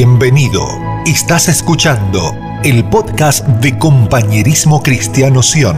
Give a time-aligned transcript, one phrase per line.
[0.00, 0.64] Bienvenido.
[1.06, 5.76] Estás escuchando el podcast de Compañerismo Cristiano Sion.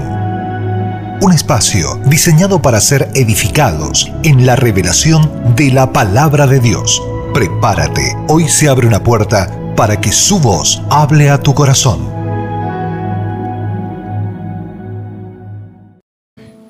[1.22, 7.03] Un espacio diseñado para ser edificados en la revelación de la palabra de Dios.
[7.33, 12.06] Prepárate, hoy se abre una puerta para que su voz hable a tu corazón.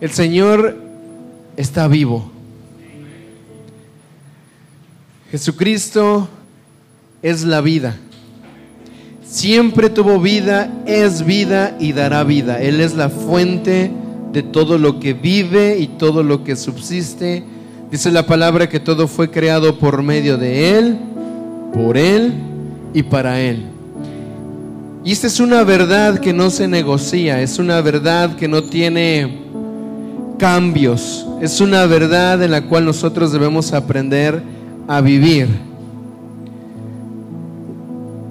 [0.00, 0.78] El Señor
[1.56, 2.30] está vivo.
[5.32, 6.28] Jesucristo
[7.22, 7.96] es la vida.
[9.24, 12.60] Siempre tuvo vida, es vida y dará vida.
[12.60, 13.90] Él es la fuente
[14.32, 17.44] de todo lo que vive y todo lo que subsiste.
[17.90, 20.98] Dice la palabra que todo fue creado por medio de Él,
[21.72, 22.34] por Él
[22.92, 23.66] y para Él.
[25.04, 29.38] Y esta es una verdad que no se negocia, es una verdad que no tiene
[30.38, 34.42] cambios, es una verdad en la cual nosotros debemos aprender
[34.88, 35.69] a vivir.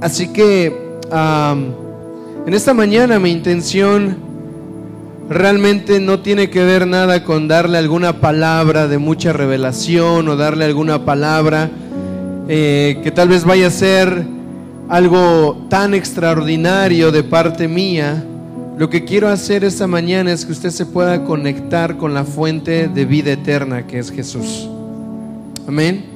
[0.02, 0.68] Así que
[2.46, 4.18] en esta mañana mi intención
[5.30, 10.66] realmente no tiene que ver nada con darle alguna palabra de mucha revelación o darle
[10.66, 11.70] alguna palabra
[12.48, 14.26] eh, que tal vez vaya a ser
[14.88, 18.26] algo tan extraordinario de parte mía.
[18.78, 22.88] Lo que quiero hacer esta mañana es que usted se pueda conectar con la fuente
[22.88, 24.68] de vida eterna que es Jesús.
[25.68, 26.09] Amén.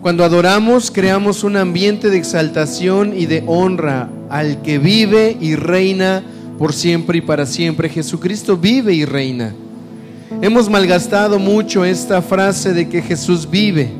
[0.00, 6.22] Cuando adoramos, creamos un ambiente de exaltación y de honra al que vive y reina
[6.56, 7.88] por siempre y para siempre.
[7.88, 9.54] Jesucristo vive y reina.
[10.40, 13.90] Hemos malgastado mucho esta frase de que Jesús vive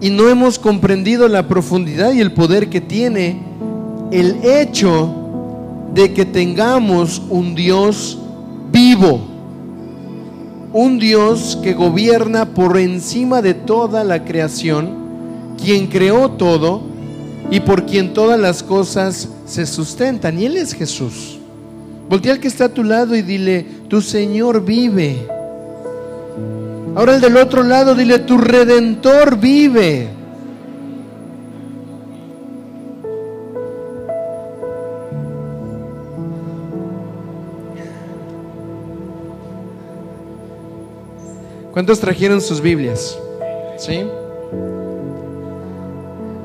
[0.00, 3.42] y no hemos comprendido la profundidad y el poder que tiene
[4.12, 5.12] el hecho
[5.92, 8.16] de que tengamos un Dios
[8.70, 9.37] vivo
[10.72, 16.82] un Dios que gobierna por encima de toda la creación, quien creó todo
[17.50, 20.38] y por quien todas las cosas se sustentan.
[20.38, 21.38] Y Él es Jesús.
[22.08, 25.26] Voltea al que está a tu lado y dile, tu Señor vive.
[26.94, 30.17] Ahora el del otro lado, dile, tu Redentor vive.
[41.78, 43.16] ¿Cuántos trajeron sus Biblias?
[43.76, 44.04] ¿Sí?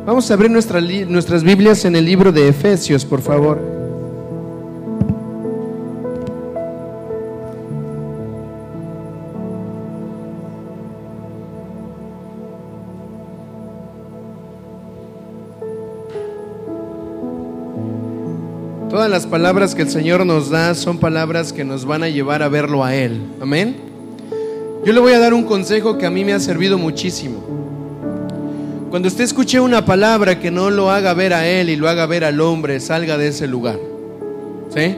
[0.06, 3.60] Vamos a abrir nuestras Biblias en el libro de Efesios, por favor.
[18.88, 22.44] Todas las palabras que el Señor nos da son palabras que nos van a llevar
[22.44, 23.20] a verlo a Él.
[23.42, 23.93] Amén.
[24.86, 27.42] Yo le voy a dar un consejo que a mí me ha servido muchísimo.
[28.90, 32.06] Cuando usted escuche una palabra que no lo haga ver a él y lo haga
[32.06, 33.80] ver al hombre, salga de ese lugar.
[34.76, 34.98] ¿Sí?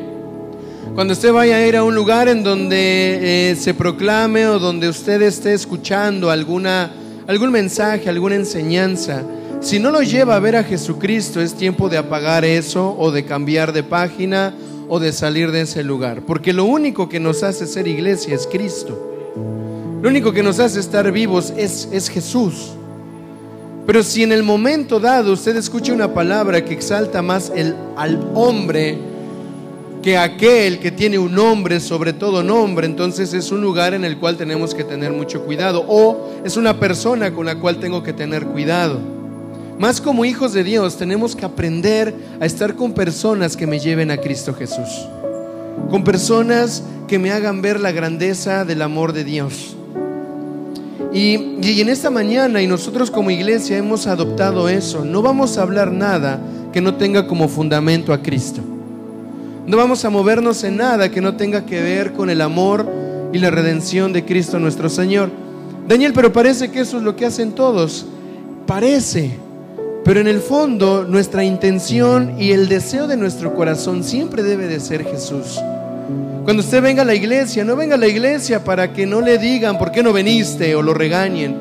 [0.95, 4.89] Cuando usted vaya a ir a un lugar en donde eh, se proclame o donde
[4.89, 6.91] usted esté escuchando alguna,
[7.27, 9.21] algún mensaje, alguna enseñanza,
[9.61, 13.23] si no lo lleva a ver a Jesucristo, es tiempo de apagar eso o de
[13.23, 14.55] cambiar de página
[14.87, 16.23] o de salir de ese lugar.
[16.25, 19.14] Porque lo único que nos hace ser iglesia es Cristo.
[20.05, 22.73] Lo único que nos hace estar vivos es, es Jesús.
[23.87, 28.23] Pero si en el momento dado usted escucha una palabra que exalta más el, al
[28.35, 28.99] hombre
[30.03, 34.19] que aquel que tiene un nombre sobre todo nombre, entonces es un lugar en el
[34.19, 35.83] cual tenemos que tener mucho cuidado.
[35.87, 38.99] O es una persona con la cual tengo que tener cuidado.
[39.79, 44.11] Más como hijos de Dios tenemos que aprender a estar con personas que me lleven
[44.11, 45.07] a Cristo Jesús.
[45.89, 49.74] Con personas que me hagan ver la grandeza del amor de Dios.
[51.15, 55.93] Y, en esta mañana, y nosotros como iglesia hemos adoptado eso, no vamos a hablar
[55.93, 56.41] nada
[56.73, 58.59] que no tenga como fundamento a Cristo.
[59.65, 62.85] No vamos a movernos en nada que no tenga que ver con el amor
[63.31, 65.31] y la redención de Cristo nuestro Señor.
[65.87, 68.05] Daniel, pero parece que eso es lo que hacen todos.
[68.67, 69.37] Parece,
[70.03, 74.81] pero en el fondo nuestra intención y el deseo de nuestro corazón siempre debe de
[74.81, 75.61] ser Jesús.
[76.45, 79.39] Cuando usted venga a la iglesia, no venga a la iglesia para que no le
[79.39, 81.57] digan por qué no veniste o lo regañen.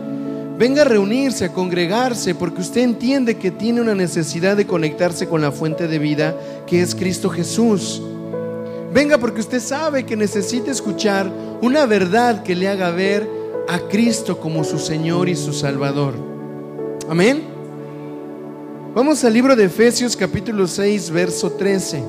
[0.59, 5.41] Venga a reunirse, a congregarse, porque usted entiende que tiene una necesidad de conectarse con
[5.41, 6.37] la fuente de vida
[6.67, 8.03] que es Cristo Jesús.
[8.93, 11.33] Venga porque usted sabe que necesita escuchar
[11.63, 13.27] una verdad que le haga ver
[13.67, 16.13] a Cristo como su Señor y su Salvador.
[17.09, 17.43] Amén.
[18.95, 22.03] Vamos al libro de Efesios capítulo 6, verso 13.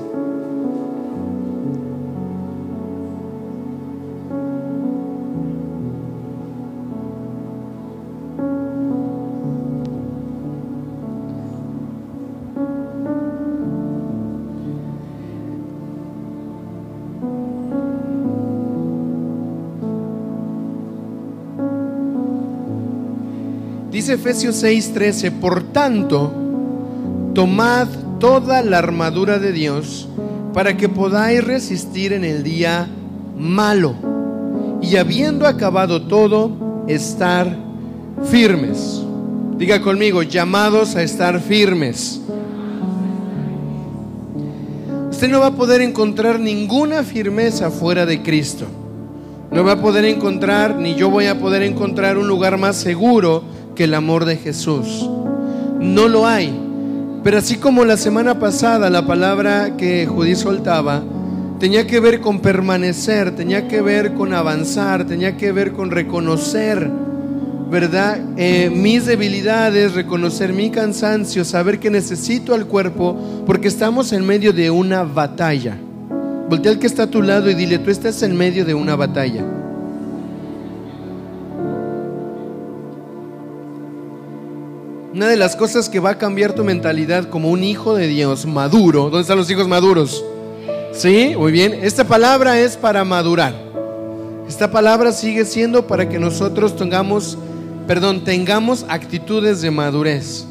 [23.96, 26.30] Dice Efesios 6:13, por tanto,
[27.32, 27.88] tomad
[28.20, 30.06] toda la armadura de Dios
[30.52, 32.88] para que podáis resistir en el día
[33.38, 33.94] malo
[34.82, 37.56] y habiendo acabado todo, estar
[38.30, 39.00] firmes.
[39.56, 42.20] Diga conmigo, llamados a estar firmes.
[45.10, 48.66] Usted no va a poder encontrar ninguna firmeza fuera de Cristo.
[49.50, 53.56] No va a poder encontrar, ni yo voy a poder encontrar un lugar más seguro
[53.76, 55.08] que el amor de Jesús.
[55.78, 56.52] No lo hay.
[57.22, 61.04] Pero así como la semana pasada la palabra que Judí soltaba
[61.60, 66.90] tenía que ver con permanecer, tenía que ver con avanzar, tenía que ver con reconocer
[67.70, 68.20] ¿verdad?
[68.36, 74.52] Eh, mis debilidades, reconocer mi cansancio, saber que necesito al cuerpo, porque estamos en medio
[74.52, 75.76] de una batalla.
[76.48, 78.94] Voltea al que está a tu lado y dile, tú estás en medio de una
[78.94, 79.44] batalla.
[85.16, 88.44] Una de las cosas que va a cambiar tu mentalidad como un hijo de Dios
[88.44, 90.22] maduro, ¿dónde están los hijos maduros?
[90.92, 91.72] Sí, muy bien.
[91.72, 93.54] Esta palabra es para madurar.
[94.46, 97.38] Esta palabra sigue siendo para que nosotros tengamos
[97.86, 100.44] perdón, tengamos actitudes de madurez.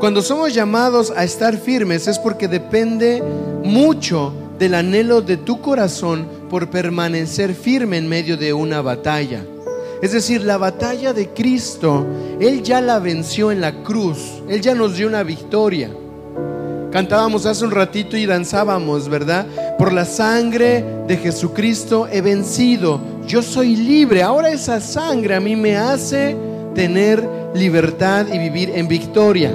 [0.00, 3.22] Cuando somos llamados a estar firmes es porque depende
[3.62, 9.44] mucho del anhelo de tu corazón por permanecer firme en medio de una batalla.
[10.02, 12.06] Es decir, la batalla de Cristo,
[12.38, 15.90] Él ya la venció en la cruz, Él ya nos dio una victoria.
[16.92, 19.46] Cantábamos hace un ratito y danzábamos, ¿verdad?
[19.78, 23.00] Por la sangre de Jesucristo he vencido.
[23.26, 24.22] Yo soy libre.
[24.22, 26.36] Ahora esa sangre a mí me hace
[26.74, 29.52] tener libertad y vivir en victoria.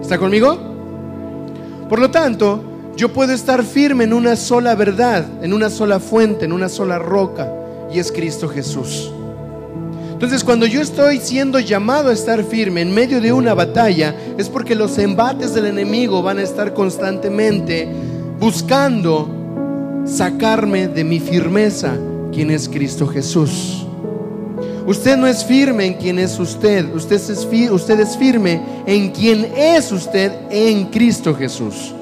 [0.00, 0.58] ¿Está conmigo?
[1.88, 2.62] Por lo tanto,
[2.96, 6.98] yo puedo estar firme en una sola verdad, en una sola fuente, en una sola
[6.98, 7.50] roca,
[7.92, 9.12] y es Cristo Jesús.
[10.16, 14.48] Entonces, cuando yo estoy siendo llamado a estar firme en medio de una batalla, es
[14.48, 17.86] porque los embates del enemigo van a estar constantemente
[18.40, 19.28] buscando
[20.06, 21.98] sacarme de mi firmeza,
[22.32, 23.86] quien es Cristo Jesús.
[24.86, 29.44] Usted no es firme en quien es usted, usted es, usted es firme en quien
[29.54, 31.92] es usted en Cristo Jesús.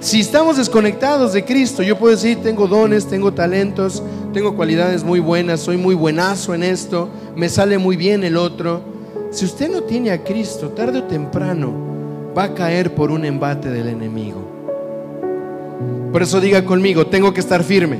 [0.00, 4.02] Si estamos desconectados de Cristo, yo puedo decir, tengo dones, tengo talentos,
[4.32, 8.82] tengo cualidades muy buenas, soy muy buenazo en esto, me sale muy bien el otro.
[9.30, 11.72] Si usted no tiene a Cristo, tarde o temprano
[12.36, 14.46] va a caer por un embate del enemigo.
[16.12, 17.98] Por eso diga conmigo, tengo que estar firme.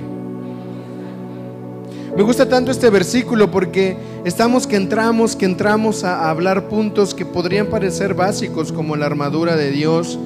[2.17, 7.27] Me gusta tanto este versículo porque estamos que entramos, que entramos a hablar puntos que
[7.27, 10.19] podrían parecer básicos como la armadura de Dios,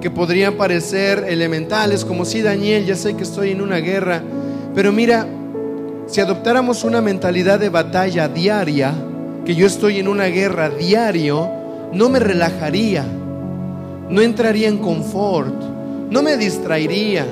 [0.00, 4.22] que podrían parecer elementales como si Daniel, ya sé que estoy en una guerra,
[4.74, 5.26] pero mira,
[6.06, 8.94] si adoptáramos una mentalidad de batalla diaria,
[9.44, 11.50] que yo estoy en una guerra diario,
[11.92, 13.04] no me relajaría,
[14.08, 15.54] no entraría en confort,
[16.10, 17.26] no me distraería.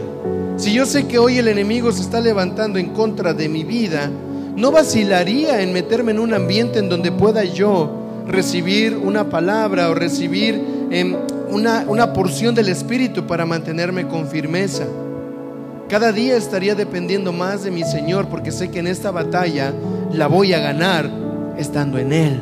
[0.56, 4.10] Si yo sé que hoy el enemigo se está levantando en contra de mi vida,
[4.56, 7.90] no vacilaría en meterme en un ambiente en donde pueda yo
[8.26, 11.16] recibir una palabra o recibir em,
[11.50, 14.84] una, una porción del Espíritu para mantenerme con firmeza.
[15.88, 19.72] Cada día estaría dependiendo más de mi Señor porque sé que en esta batalla
[20.12, 21.10] la voy a ganar
[21.58, 22.40] estando en Él.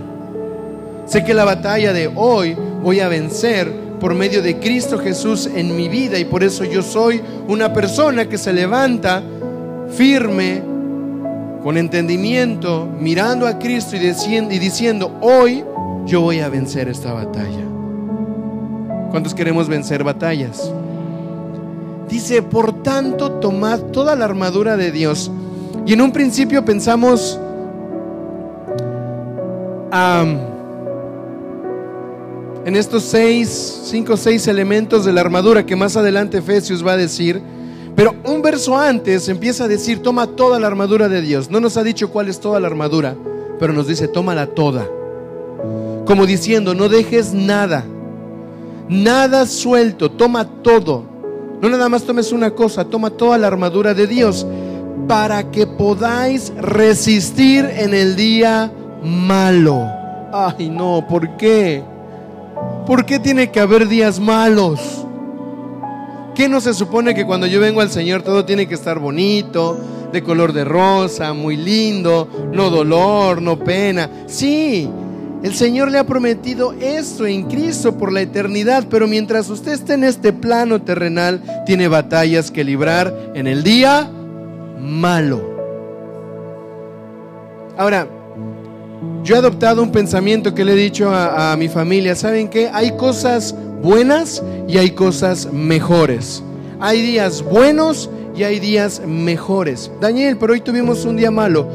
[1.06, 5.76] Sé que la batalla de hoy voy a vencer por medio de Cristo Jesús en
[5.76, 9.22] mi vida y por eso yo soy una persona que se levanta
[9.90, 10.62] firme,
[11.62, 15.64] con entendimiento, mirando a Cristo y diciendo, y diciendo hoy
[16.06, 17.71] yo voy a vencer esta batalla.
[19.12, 20.72] ¿Cuántos queremos vencer batallas?
[22.08, 25.30] Dice, por tanto, tomad toda la armadura de Dios.
[25.86, 27.38] Y en un principio pensamos,
[32.64, 36.96] en estos seis, cinco, seis elementos de la armadura que más adelante Efesios va a
[36.96, 37.42] decir.
[37.94, 41.50] Pero un verso antes empieza a decir, toma toda la armadura de Dios.
[41.50, 43.14] No nos ha dicho cuál es toda la armadura,
[43.58, 44.88] pero nos dice, tómala toda.
[46.06, 47.84] Como diciendo, no dejes nada,
[48.92, 51.04] nada suelto, toma todo.
[51.60, 54.46] No nada más tomes una cosa, toma toda la armadura de Dios
[55.08, 58.72] para que podáis resistir en el día
[59.02, 59.86] malo.
[60.32, 61.82] Ay, no, ¿por qué?
[62.86, 65.06] ¿Por qué tiene que haber días malos?
[66.34, 69.78] ¿Qué no se supone que cuando yo vengo al Señor todo tiene que estar bonito,
[70.12, 74.08] de color de rosa, muy lindo, no dolor, no pena?
[74.26, 74.88] Sí,
[75.42, 79.94] el Señor le ha prometido esto en Cristo por la eternidad, pero mientras usted esté
[79.94, 84.08] en este plano terrenal, tiene batallas que librar en el día
[84.78, 85.50] malo.
[87.76, 88.06] Ahora,
[89.24, 92.70] Yo he adoptado un pensamiento que le he dicho a, a mi familia, ¿saben qué?
[92.72, 96.42] Hay cosas buenas y hay cosas mejores.
[96.80, 99.90] Hay días buenos y hay días mejores.
[100.00, 101.68] Daniel, pero hoy tuvimos un día malo.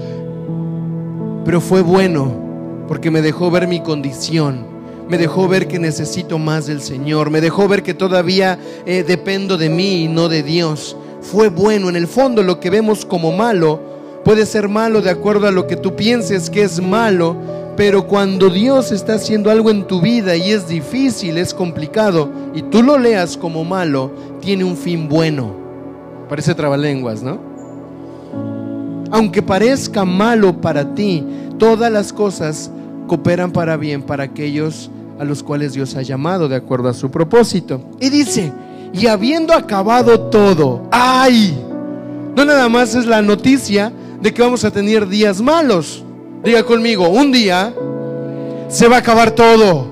[1.45, 2.46] Pero fue bueno
[2.87, 4.77] porque me dejó ver mi condición.
[5.09, 7.29] Me dejó ver que necesito más del Señor.
[7.29, 10.97] Me dejó ver que todavía eh, dependo de mí y no de Dios.
[11.21, 11.89] Fue bueno.
[11.89, 13.79] En el fondo lo que vemos como malo
[14.25, 17.37] puede ser malo de acuerdo a lo que tú pienses que es malo.
[17.77, 22.63] Pero cuando Dios está haciendo algo en tu vida y es difícil, es complicado, y
[22.63, 25.53] tú lo leas como malo, tiene un fin bueno.
[26.27, 27.39] Parece trabalenguas, ¿no?
[29.11, 31.23] Aunque parezca malo para ti,
[31.59, 32.71] todas las cosas
[33.07, 37.09] cooperan para bien para aquellos a los cuales Dios ha llamado de acuerdo a su
[37.09, 37.81] propósito.
[37.99, 38.51] Y dice,
[38.93, 41.57] y habiendo acabado todo, ¡ay!
[42.35, 46.03] No nada más es la noticia de que vamos a tener días malos.
[46.43, 47.73] Diga conmigo, un día
[48.67, 49.87] se va a acabar todo.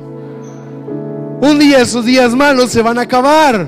[1.42, 3.68] Un día esos días malos se van a acabar.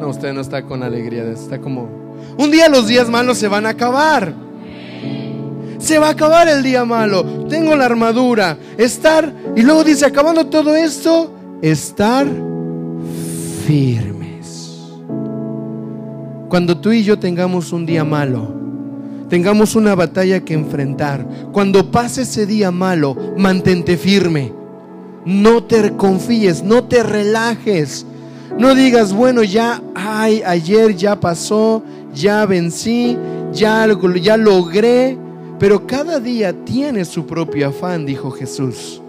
[0.00, 1.88] No, usted no está con alegría, está como...
[2.36, 4.34] Un día los días malos se van a acabar.
[5.82, 7.24] Se va a acabar el día malo.
[7.48, 8.56] Tengo la armadura.
[8.78, 12.24] Estar, y luego dice, acabando todo esto, estar
[13.66, 14.78] firmes.
[16.48, 18.54] Cuando tú y yo tengamos un día malo,
[19.28, 24.52] tengamos una batalla que enfrentar, cuando pase ese día malo, mantente firme.
[25.24, 28.06] No te confíes, no te relajes.
[28.56, 31.82] No digas, bueno, ya, ay, ayer ya pasó,
[32.14, 33.16] ya vencí,
[33.52, 33.88] ya,
[34.20, 35.18] ya logré.
[35.58, 39.00] Pero cada día tiene su propio afán, dijo Jesús.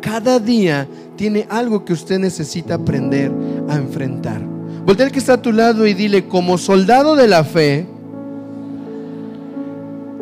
[0.00, 0.86] Cada día
[1.16, 3.32] tiene algo que usted necesita aprender
[3.68, 4.40] a enfrentar.
[4.84, 7.86] Voltea al que está a tu lado y dile, como soldado de la fe,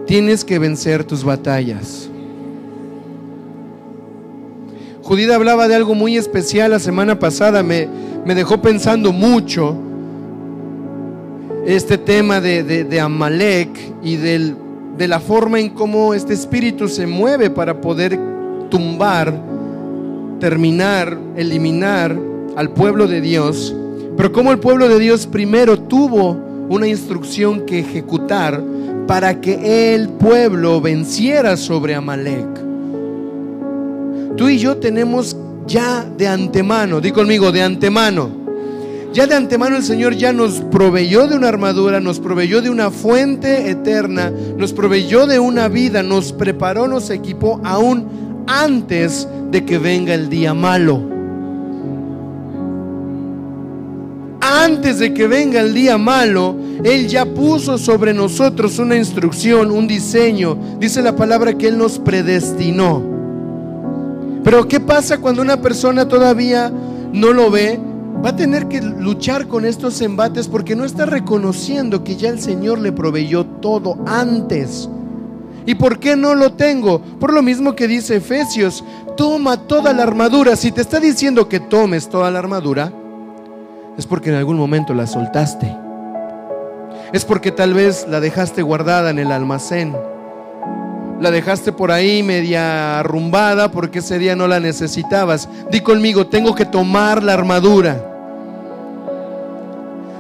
[0.07, 2.09] tienes que vencer tus batallas.
[5.03, 7.89] Judita hablaba de algo muy especial la semana pasada, me,
[8.25, 9.77] me dejó pensando mucho
[11.65, 13.69] este tema de, de, Amalek
[14.03, 14.57] y del,
[14.97, 18.19] de la forma en cómo este espíritu se mueve para poder
[18.71, 19.35] tumbar,
[20.41, 22.17] terminar, eliminar
[22.57, 23.75] al pueblo de Dios,
[24.17, 26.37] pero cómo el pueblo de Dios primero tuvo
[26.69, 28.63] una instrucción que ejecutar
[29.07, 32.49] para que el pueblo venciera sobre Amalek.
[34.37, 35.37] Tú y yo tenemos
[35.67, 38.46] ya de antemano, di conmigo, de antemano.
[39.17, 42.91] Ya de antemano el Señor ya nos proveyó de una armadura, nos proveyó de una
[42.91, 49.79] fuente eterna, nos proveyó de una vida, nos preparó, nos equipó aún antes de que
[49.79, 51.01] venga el día malo.
[54.43, 56.55] antes de que venga el día malo,
[56.85, 60.59] Él ya puso sobre nosotros una instrucción, un diseño.
[60.79, 63.03] Dice la palabra que Él nos predestinó.
[64.45, 66.71] Pero ¿qué pasa cuando una persona todavía
[67.13, 67.81] no lo ve?
[68.25, 72.41] Va a tener que luchar con estos embates porque no está reconociendo que ya el
[72.41, 74.89] Señor le proveyó todo antes.
[75.65, 77.01] ¿Y por qué no lo tengo?
[77.01, 78.85] Por lo mismo que dice Efesios,
[79.17, 80.57] toma toda la armadura.
[80.57, 82.93] Si te está diciendo que tomes toda la armadura,
[83.99, 85.77] es porque en algún momento la soltaste.
[87.13, 89.95] Es porque tal vez la dejaste guardada en el almacén.
[91.21, 95.49] La dejaste por ahí media arrumbada porque ese día no la necesitabas.
[95.71, 98.13] Di conmigo, tengo que tomar la armadura.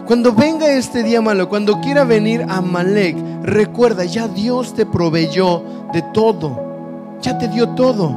[0.07, 5.63] Cuando venga este día malo, cuando quiera venir a Malek, recuerda, ya Dios te proveyó
[5.93, 7.19] de todo.
[7.21, 8.17] Ya te dio todo.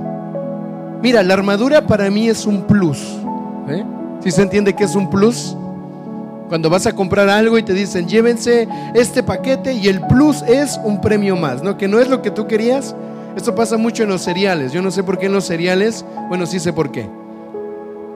[1.01, 3.00] Mira, la armadura para mí es un plus.
[3.67, 3.83] ¿eh?
[4.21, 5.57] Si se entiende que es un plus?
[6.50, 10.79] Cuando vas a comprar algo y te dicen, llévense este paquete y el plus es
[10.84, 11.77] un premio más, ¿no?
[11.77, 12.96] Que no es lo que tú querías.
[13.38, 14.74] Esto pasa mucho en los cereales.
[14.74, 17.08] Yo no sé por qué en los cereales, bueno, sí sé por qué.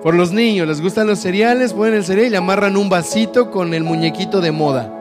[0.02, 3.52] Por los niños, les gustan los cereales, ponen el cereal y le amarran un vasito
[3.52, 4.92] con el muñequito de moda.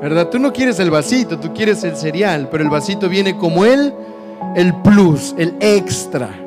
[0.00, 0.28] ¿Verdad?
[0.28, 3.92] Tú no quieres el vasito, tú quieres el cereal, pero el vasito viene como el,
[4.54, 6.45] el plus, el extra.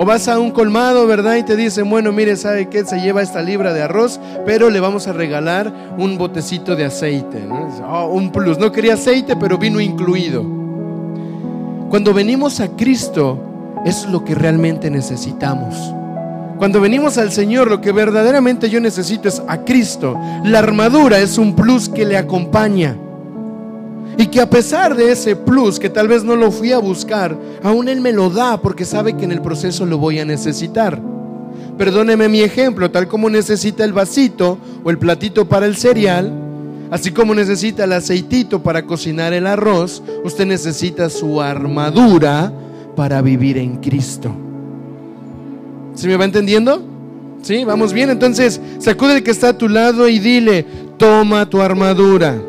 [0.00, 1.34] O vas a un colmado, ¿verdad?
[1.34, 2.84] Y te dicen, bueno, mire, ¿sabe qué?
[2.84, 7.44] Se lleva esta libra de arroz, pero le vamos a regalar un botecito de aceite.
[7.84, 8.58] Oh, un plus.
[8.58, 10.44] No quería aceite, pero vino incluido.
[11.90, 13.40] Cuando venimos a Cristo,
[13.84, 15.74] es lo que realmente necesitamos.
[16.58, 20.16] Cuando venimos al Señor, lo que verdaderamente yo necesito es a Cristo.
[20.44, 22.96] La armadura es un plus que le acompaña.
[24.18, 27.38] Y que a pesar de ese plus, que tal vez no lo fui a buscar,
[27.62, 31.00] aún Él me lo da porque sabe que en el proceso lo voy a necesitar.
[31.78, 36.32] Perdóneme mi ejemplo, tal como necesita el vasito o el platito para el cereal,
[36.90, 42.50] Así como necesita el aceitito para cocinar el arroz, usted necesita su armadura
[42.96, 44.34] para vivir en Cristo.
[45.94, 46.82] ¿Se me va entendiendo?
[47.42, 47.64] ¿Sí?
[47.64, 48.08] ¿Vamos bien?
[48.08, 50.64] Entonces, sacude el que está a tu lado y dile,
[50.96, 52.40] toma tu armadura.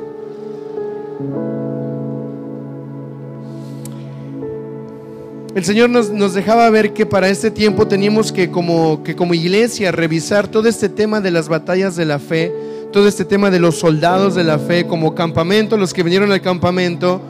[5.60, 10.70] El Señor nos, dejaba ver que para este tiempo teníamos que como, iglesia revisar todo
[10.70, 12.54] este tema de las batallas de la fe,
[12.94, 16.40] todo este tema de los soldados de la fe como campamento, los que vinieron al
[16.40, 17.22] campamento,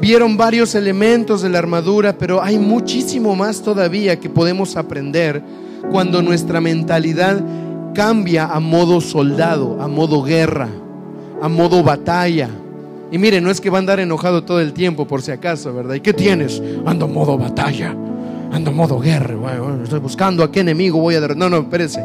[0.00, 5.42] vieron varios elementos de la armadura, pero hay muchísimo más todavía que podemos aprender
[5.90, 7.38] cuando nuestra mentalidad
[7.94, 10.70] cambia a modo soldado, a modo guerra,
[11.42, 12.48] a modo batalla.
[13.10, 15.72] Y mire, no es que va a andar enojado todo el tiempo por si acaso,
[15.72, 15.94] ¿verdad?
[15.94, 16.62] ¿Y qué tienes?
[16.84, 17.94] Ando modo batalla,
[18.52, 19.34] ando modo guerra,
[19.82, 21.20] estoy buscando a qué enemigo voy a...
[21.20, 22.02] No, no, espérese,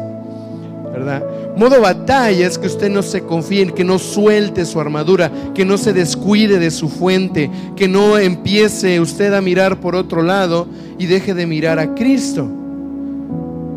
[0.92, 1.22] ¿verdad?
[1.56, 5.76] Modo batalla es que usted no se confíe, que no suelte su armadura, que no
[5.76, 10.66] se descuide de su fuente, que no empiece usted a mirar por otro lado
[10.98, 12.48] y deje de mirar a Cristo.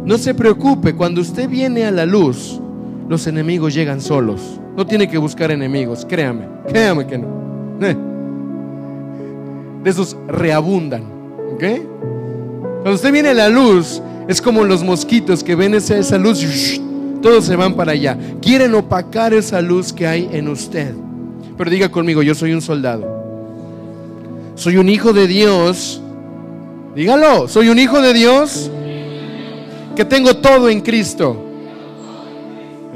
[0.05, 2.61] No se preocupe, cuando usted viene a la luz,
[3.09, 4.59] los enemigos llegan solos.
[4.77, 7.27] No tiene que buscar enemigos, créame, créame que no.
[7.81, 7.97] Eh.
[9.83, 11.01] De esos reabundan,
[11.55, 11.63] ¿ok?
[12.81, 16.43] Cuando usted viene a la luz, es como los mosquitos que ven esa, esa luz
[16.43, 16.79] y
[17.23, 18.15] todos se van para allá.
[18.39, 20.93] Quieren opacar esa luz que hay en usted.
[21.57, 23.17] Pero diga conmigo, yo soy un soldado.
[24.53, 26.03] Soy un hijo de Dios.
[26.95, 28.69] Dígalo, soy un hijo de Dios
[29.95, 31.46] que tengo todo en Cristo.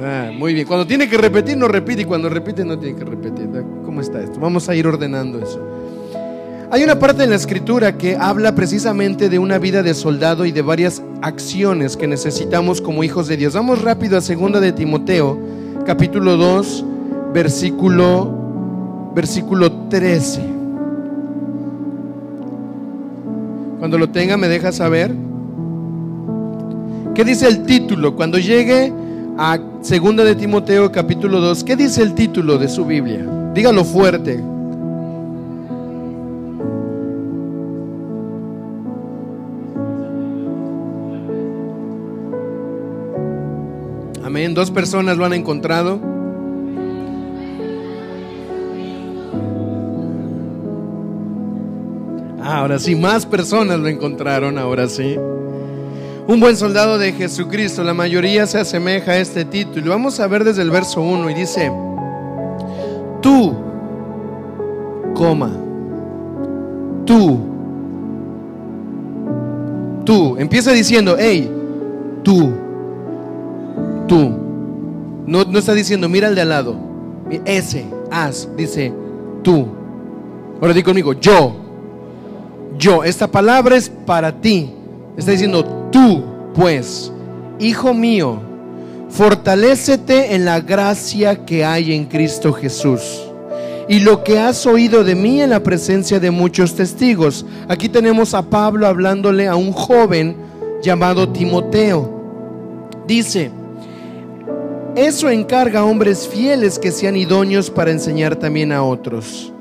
[0.04, 0.66] Ah, muy bien.
[0.66, 2.02] Cuando tiene que repetir, no repite.
[2.02, 3.50] Y cuando repite, no tiene que repetir.
[3.86, 4.40] ¿Cómo está esto?
[4.40, 5.62] Vamos a ir ordenando eso.
[6.72, 10.54] Hay una parte en la escritura que habla precisamente de una vida de soldado y
[10.54, 13.54] de varias acciones que necesitamos como hijos de Dios.
[13.54, 15.38] Vamos rápido a segunda de Timoteo,
[15.86, 16.86] capítulo 2,
[17.34, 20.42] versículo, versículo 13.
[23.80, 25.14] Cuando lo tenga, me deja saber.
[27.14, 28.16] ¿Qué dice el título?
[28.16, 28.94] Cuando llegue
[29.38, 33.26] a Segunda de Timoteo capítulo 2, ¿qué dice el título de su Biblia?
[33.54, 34.44] Dígalo fuerte.
[44.24, 44.54] Amén.
[44.54, 46.00] Dos personas lo han encontrado.
[52.42, 55.18] Ahora sí, más personas lo encontraron, ahora sí.
[56.32, 59.90] Un buen soldado de Jesucristo, la mayoría se asemeja a este título.
[59.90, 61.70] Vamos a ver desde el verso 1 y dice,
[63.22, 63.54] tú,
[65.14, 65.52] coma,
[67.06, 67.38] tú,
[70.06, 71.52] tú, empieza diciendo, hey,
[72.24, 72.54] tú,
[74.08, 74.32] tú.
[75.28, 76.78] No, está diciendo, mira al de al lado,
[77.44, 78.94] ese, haz, dice,
[79.44, 79.68] tú.
[80.62, 81.58] Ahora di conmigo, yo,
[82.78, 84.72] yo, esta palabra es para ti.
[85.18, 86.24] Está diciendo, Tú,
[86.54, 87.12] pues,
[87.60, 88.40] hijo mío,
[89.10, 93.24] fortalécete en la gracia que hay en Cristo Jesús.
[93.90, 97.46] Y lo que has oído de mí en la presencia de muchos testigos.
[97.68, 100.38] Aquí tenemos a Pablo hablándole a un joven
[100.82, 102.22] llamado Timoteo.
[103.06, 103.52] Dice,
[104.96, 109.52] eso encarga a hombres fieles que sean idóneos para enseñar también a otros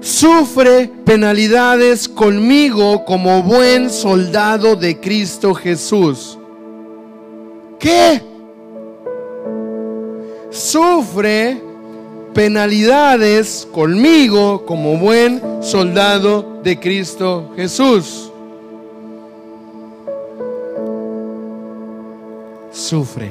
[0.00, 6.38] sufre penalidades conmigo como buen soldado de Cristo Jesús.
[7.78, 8.22] ¿Qué?
[10.50, 11.62] Sufre
[12.34, 18.30] penalidades conmigo como buen soldado de Cristo Jesús.
[22.72, 23.30] Sufre.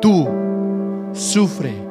[0.00, 0.28] Tú
[1.12, 1.87] sufre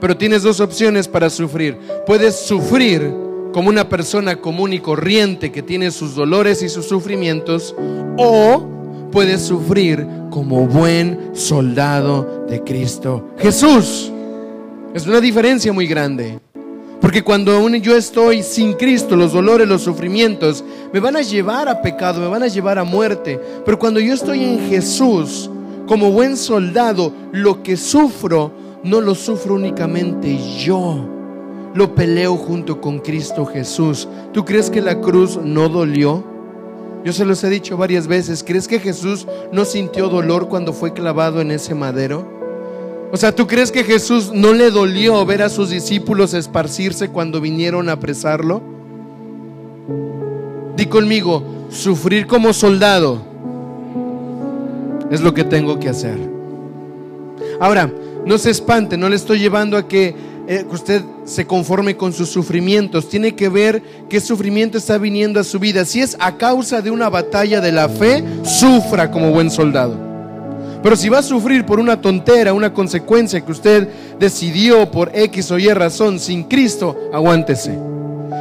[0.00, 1.78] pero tienes dos opciones para sufrir.
[2.06, 3.12] Puedes sufrir
[3.52, 7.74] como una persona común y corriente que tiene sus dolores y sus sufrimientos
[8.16, 8.66] o
[9.10, 14.12] puedes sufrir como buen soldado de Cristo Jesús.
[14.94, 16.40] Es una diferencia muy grande.
[17.00, 21.80] Porque cuando yo estoy sin Cristo, los dolores, los sufrimientos me van a llevar a
[21.80, 23.40] pecado, me van a llevar a muerte.
[23.64, 25.48] Pero cuando yo estoy en Jesús,
[25.86, 28.52] como buen soldado, lo que sufro
[28.82, 31.04] no lo sufro únicamente yo,
[31.74, 34.08] lo peleo junto con Cristo Jesús.
[34.32, 36.24] ¿Tú crees que la cruz no dolió?
[37.04, 40.92] Yo se los he dicho varias veces, ¿crees que Jesús no sintió dolor cuando fue
[40.92, 42.38] clavado en ese madero?
[43.10, 47.40] O sea, ¿tú crees que Jesús no le dolió ver a sus discípulos esparcirse cuando
[47.40, 48.60] vinieron a apresarlo?
[50.76, 53.22] Di conmigo, sufrir como soldado
[55.10, 56.18] es lo que tengo que hacer.
[57.60, 57.90] Ahora,
[58.28, 60.14] No se espante, no le estoy llevando a que,
[60.46, 63.08] eh, que usted se conforme con sus sufrimientos.
[63.08, 65.86] Tiene que ver qué sufrimiento está viniendo a su vida.
[65.86, 69.96] Si es a causa de una batalla de la fe, sufra como buen soldado.
[70.82, 73.88] Pero si va a sufrir por una tontera, una consecuencia que usted
[74.18, 77.78] decidió por X o Y razón sin Cristo, aguántese.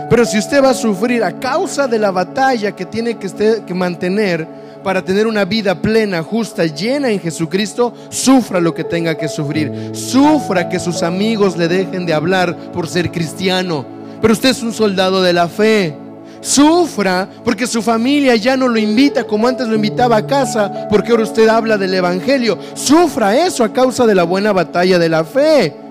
[0.09, 3.63] Pero si usted va a sufrir a causa de la batalla que tiene que, usted,
[3.63, 9.17] que mantener para tener una vida plena, justa, llena en Jesucristo, sufra lo que tenga
[9.17, 9.91] que sufrir.
[9.91, 13.85] Sufra que sus amigos le dejen de hablar por ser cristiano.
[14.21, 15.93] Pero usted es un soldado de la fe.
[16.39, 21.11] Sufra porque su familia ya no lo invita como antes lo invitaba a casa, porque
[21.11, 22.57] ahora usted habla del Evangelio.
[22.73, 25.86] Sufra eso a causa de la buena batalla de la fe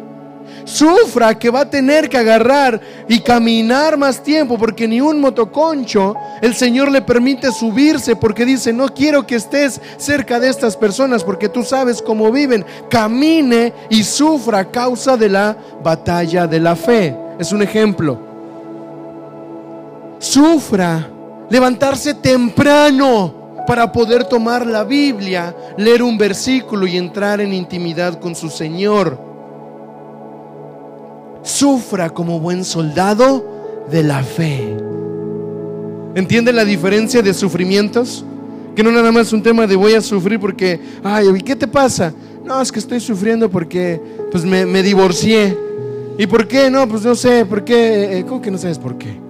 [0.66, 6.14] sufra que va a tener que agarrar y caminar más tiempo porque ni un motoconcho
[6.42, 11.24] el Señor le permite subirse porque dice, no quiero que estés cerca de estas personas
[11.24, 12.66] porque tú sabes cómo viven.
[12.90, 17.16] Camine y sufra a causa de la batalla de la fe.
[17.38, 18.18] Es un ejemplo.
[20.18, 21.08] Sufra
[21.48, 28.34] levantarse temprano para poder tomar la Biblia, leer un versículo y entrar en intimidad con
[28.34, 29.35] su Señor
[31.46, 34.76] sufra como buen soldado de la fe.
[36.16, 38.24] ¿Entiende la diferencia de sufrimientos?
[38.74, 42.12] Que no nada más un tema de voy a sufrir porque, ay, ¿qué te pasa?
[42.44, 45.56] No, es que estoy sufriendo porque pues me, me divorcié.
[46.18, 46.68] ¿Y por qué?
[46.68, 48.18] No, pues no sé, ¿por qué?
[48.18, 49.20] Eh, ¿Cómo que no sabes por qué?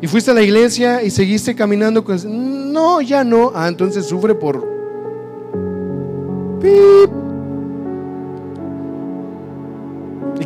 [0.00, 2.72] Y fuiste a la iglesia y seguiste caminando con...
[2.72, 3.52] No, ya no.
[3.54, 4.66] Ah, entonces sufre por...
[6.60, 7.27] ¡Pip!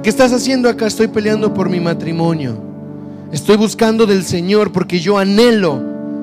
[0.02, 0.86] Qué estás haciendo acá?
[0.86, 2.56] Estoy peleando por mi matrimonio.
[3.32, 5.80] Estoy buscando del Señor porque yo anhelo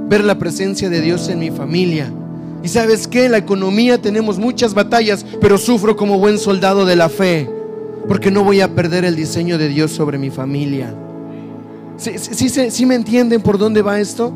[0.09, 2.11] ver la presencia de Dios en mi familia.
[2.61, 6.97] Y sabes qué, en la economía tenemos muchas batallas, pero sufro como buen soldado de
[6.97, 7.49] la fe,
[8.07, 10.93] porque no voy a perder el diseño de Dios sobre mi familia.
[11.97, 14.33] ¿Sí, sí me entienden por dónde va esto?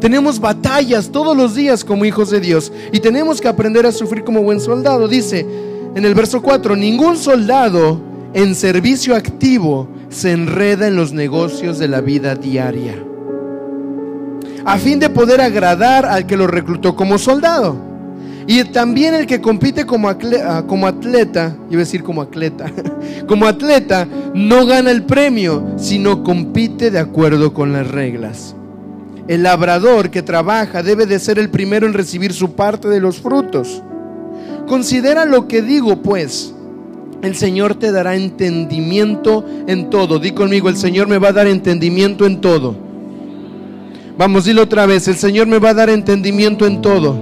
[0.00, 4.24] Tenemos batallas todos los días como hijos de Dios y tenemos que aprender a sufrir
[4.24, 5.08] como buen soldado.
[5.08, 5.46] Dice
[5.94, 7.98] en el verso 4, ningún soldado
[8.36, 12.94] en servicio activo se enreda en los negocios de la vida diaria,
[14.62, 17.78] a fin de poder agradar al que lo reclutó como soldado.
[18.46, 22.70] Y también el que compite como atleta, ah, como atleta, iba a decir como atleta,
[23.26, 28.54] como atleta, no gana el premio, sino compite de acuerdo con las reglas.
[29.28, 33.18] El labrador que trabaja debe de ser el primero en recibir su parte de los
[33.18, 33.82] frutos.
[34.68, 36.52] Considera lo que digo, pues,
[37.22, 40.18] el Señor te dará entendimiento en todo.
[40.18, 42.76] Di conmigo, el Señor me va a dar entendimiento en todo.
[44.18, 47.16] Vamos, dilo otra vez, el Señor me va a dar entendimiento en todo.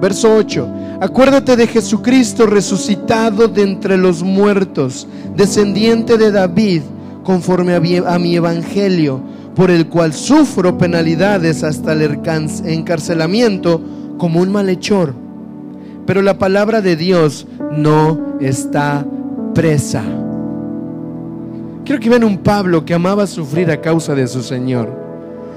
[0.00, 0.68] Verso 8.
[1.00, 6.82] Acuérdate de Jesucristo resucitado de entre los muertos, descendiente de David,
[7.22, 12.02] conforme a mi evangelio por el cual sufro penalidades hasta el
[12.64, 13.80] encarcelamiento
[14.18, 15.14] como un malhechor.
[16.06, 19.06] Pero la palabra de Dios no está
[19.54, 20.02] presa.
[21.84, 25.04] Quiero que vean un Pablo que amaba sufrir a causa de su Señor.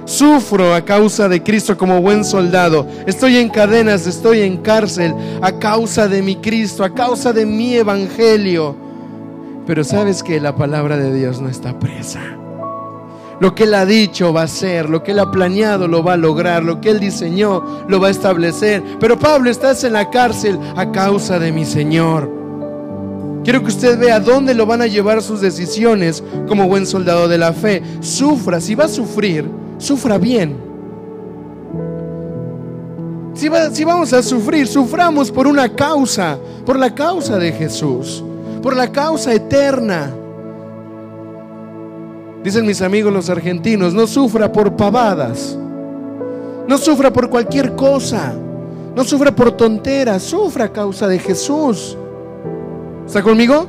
[0.06, 2.88] Sufro a causa de Cristo como buen soldado.
[3.06, 7.76] Estoy en cadenas, estoy en cárcel a causa de mi Cristo, a causa de mi
[7.76, 8.76] evangelio.
[9.66, 12.37] Pero sabes que la palabra de Dios no está presa.
[13.40, 16.14] Lo que Él ha dicho va a ser, lo que Él ha planeado lo va
[16.14, 18.84] a lograr, lo que Él diseñó lo va a establecer.
[19.00, 22.32] Pero Pablo, estás en la cárcel a causa de mi Señor.
[23.44, 27.38] Quiero que usted vea dónde lo van a llevar sus decisiones como buen soldado de
[27.38, 27.84] la fe.
[28.02, 30.58] Sufra, si va a sufrir, sufra bien.
[33.36, 38.24] Si, si vamos a sufrir, suframos por una causa, por la causa de Jesús,
[38.64, 40.12] por la causa eterna.
[42.48, 45.58] Dicen mis amigos los argentinos, no sufra por pavadas.
[46.66, 48.34] No sufra por cualquier cosa.
[48.96, 50.24] No sufra por tonteras.
[50.24, 51.98] Sufra a causa de Jesús.
[53.06, 53.68] ¿Está conmigo?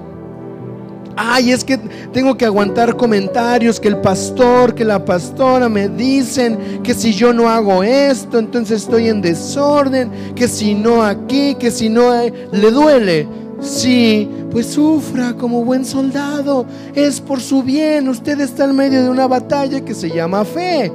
[1.17, 1.77] Ay, es que
[2.13, 7.33] tengo que aguantar comentarios que el pastor, que la pastora me dicen que si yo
[7.33, 12.13] no hago esto, entonces estoy en desorden, que si no aquí, que si no
[12.53, 13.27] le duele.
[13.61, 16.65] Sí, pues sufra como buen soldado.
[16.95, 18.09] Es por su bien.
[18.09, 20.93] Usted está en medio de una batalla que se llama fe.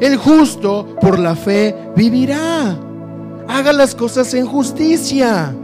[0.00, 2.78] El justo por la fe vivirá.
[3.48, 5.54] Haga las cosas en justicia.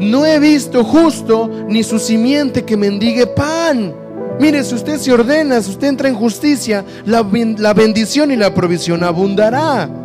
[0.00, 3.94] No he visto justo ni su simiente que mendigue pan.
[4.40, 7.26] Mire, si usted se ordena, si usted entra en justicia, la,
[7.58, 9.99] la bendición y la provisión abundará.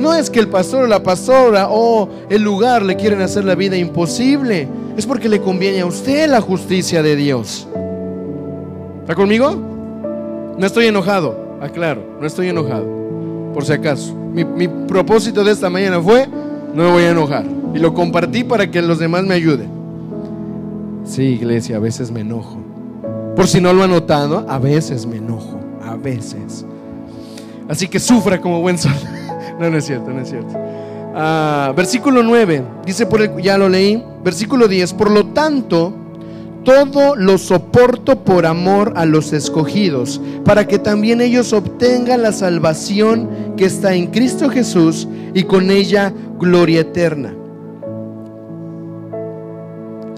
[0.00, 3.54] No es que el pastor o la pastora o el lugar le quieren hacer la
[3.54, 4.66] vida imposible.
[4.96, 7.68] Es porque le conviene a usted la justicia de Dios.
[9.02, 9.54] ¿Está conmigo?
[10.56, 12.86] No estoy enojado, aclaro, no estoy enojado,
[13.52, 14.14] por si acaso.
[14.14, 16.26] Mi, propósito de esta mañana fue,
[16.74, 17.44] no me voy a enojar.
[17.74, 19.68] Y lo compartí para que los demás me ayuden.
[21.04, 22.58] Sí, iglesia, a veces me enojo.
[23.36, 26.64] Por si no lo han notado, a veces me enojo, a veces.
[27.68, 28.92] Así que sufra como buen sol.
[29.60, 30.54] No, no es cierto, no es cierto.
[31.14, 34.02] Ah, versículo 9, dice por el, ya lo leí.
[34.24, 35.92] Versículo 10, por lo tanto,
[36.64, 43.54] todo lo soporto por amor a los escogidos, para que también ellos obtengan la salvación
[43.58, 47.34] que está en Cristo Jesús y con ella gloria eterna.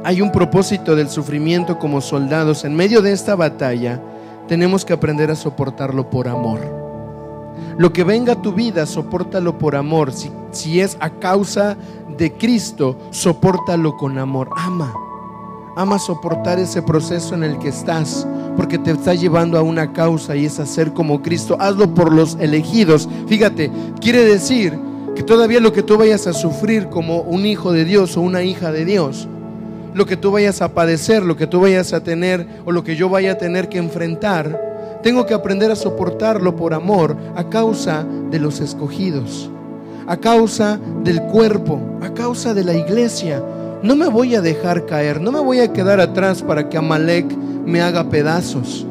[0.05, 2.65] Hay un propósito del sufrimiento como soldados.
[2.65, 4.01] En medio de esta batalla
[4.47, 6.82] tenemos que aprender a soportarlo por amor.
[7.79, 10.13] Lo que venga a tu vida, soportalo por amor.
[10.13, 11.77] Si, si es a causa
[12.17, 14.51] de Cristo, soportalo con amor.
[14.57, 14.93] Ama.
[15.77, 20.37] Ama soportar ese proceso en el que estás, porque te está llevando a una causa
[20.37, 21.57] y es hacer como Cristo.
[21.59, 23.09] Hazlo por los elegidos.
[23.27, 24.79] Fíjate, quiere decir
[25.17, 28.43] que todavía lo que tú vayas a sufrir como un hijo de Dios o una
[28.43, 29.29] hija de Dios,
[29.95, 32.97] lo que tú vayas a padecer, lo que tú vayas a tener o lo que
[32.97, 34.72] yo vaya a tener que enfrentar,
[35.03, 39.51] tengo que aprender a soportarlo por amor a causa de los escogidos,
[40.07, 43.43] a causa del cuerpo, a causa de la iglesia.
[43.83, 47.37] No me voy a dejar caer, no me voy a quedar atrás para que Amalek
[47.67, 48.87] me haga pedazos.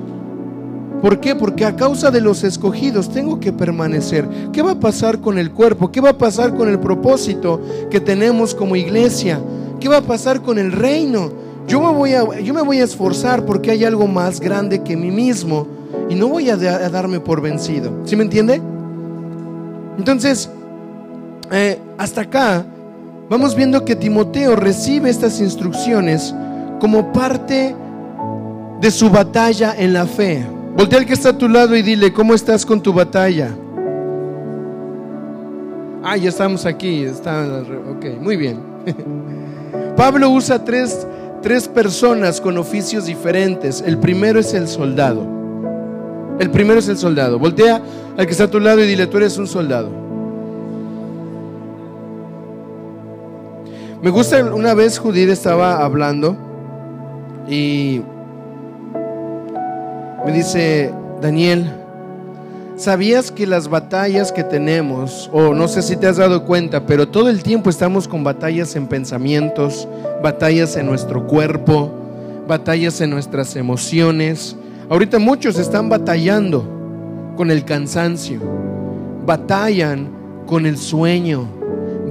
[1.02, 1.34] ¿Por qué?
[1.34, 4.28] Porque a causa de los escogidos tengo que permanecer.
[4.52, 5.92] ¿Qué va a pasar con el cuerpo?
[5.92, 9.42] ¿Qué va a pasar con el propósito que tenemos como iglesia?
[9.80, 11.32] ¿Qué va a pasar con el reino?
[11.68, 14.96] Yo me voy a, yo me voy a esforzar porque hay algo más grande que
[14.96, 17.92] mí mismo y no voy a, darme por vencido.
[18.06, 18.62] ¿Sí me entiende?
[19.98, 20.50] Entonces,
[21.52, 22.66] eh, hasta acá
[23.30, 26.34] vamos viendo que Timoteo recibe estas instrucciones
[26.80, 27.76] como parte
[28.82, 30.46] de su batalla en la fe.
[30.76, 33.52] Voltea al que está a tu lado y dile, ¿cómo estás con tu batalla?
[36.04, 37.04] Ah, ya estamos aquí.
[37.04, 38.60] Está, ok, muy bien.
[39.96, 41.06] Pablo usa tres,
[41.42, 43.84] tres personas con oficios diferentes.
[43.86, 45.41] El primero es el soldado.
[46.42, 47.38] El primero es el soldado.
[47.38, 47.80] Voltea
[48.18, 49.92] al que está a tu lado y dile, tú eres un soldado.
[54.02, 56.36] Me gusta, una vez Judith estaba hablando
[57.48, 58.02] y
[60.26, 61.72] me dice, Daniel,
[62.76, 67.08] ¿sabías que las batallas que tenemos, o no sé si te has dado cuenta, pero
[67.08, 69.88] todo el tiempo estamos con batallas en pensamientos,
[70.24, 71.92] batallas en nuestro cuerpo,
[72.48, 74.56] batallas en nuestras emociones?
[74.92, 78.40] Ahorita muchos están batallando con el cansancio,
[79.26, 80.10] batallan
[80.46, 81.48] con el sueño,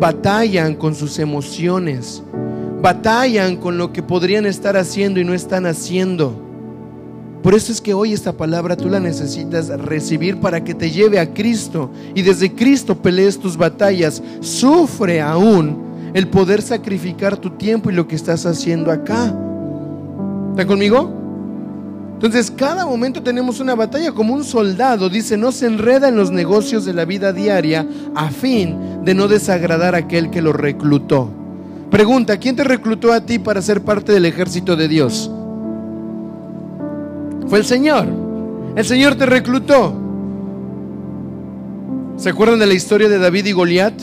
[0.00, 2.24] batallan con sus emociones,
[2.82, 6.50] batallan con lo que podrían estar haciendo y no están haciendo
[7.42, 11.18] por eso es que hoy esta palabra tú la necesitas recibir para que te lleve
[11.18, 14.22] a Cristo y desde Cristo pelees tus batallas.
[14.40, 15.78] Sufre aún
[16.12, 19.34] el poder sacrificar tu tiempo y lo que estás haciendo acá.
[20.50, 21.19] ¿Está conmigo?
[22.20, 26.30] Entonces, cada momento tenemos una batalla como un soldado, dice, no se enreda en los
[26.30, 31.30] negocios de la vida diaria a fin de no desagradar a aquel que lo reclutó.
[31.90, 35.30] Pregunta, ¿quién te reclutó a ti para ser parte del ejército de Dios?
[37.48, 38.06] Fue el Señor.
[38.76, 39.94] El Señor te reclutó.
[42.18, 43.94] ¿Se acuerdan de la historia de David y Goliat?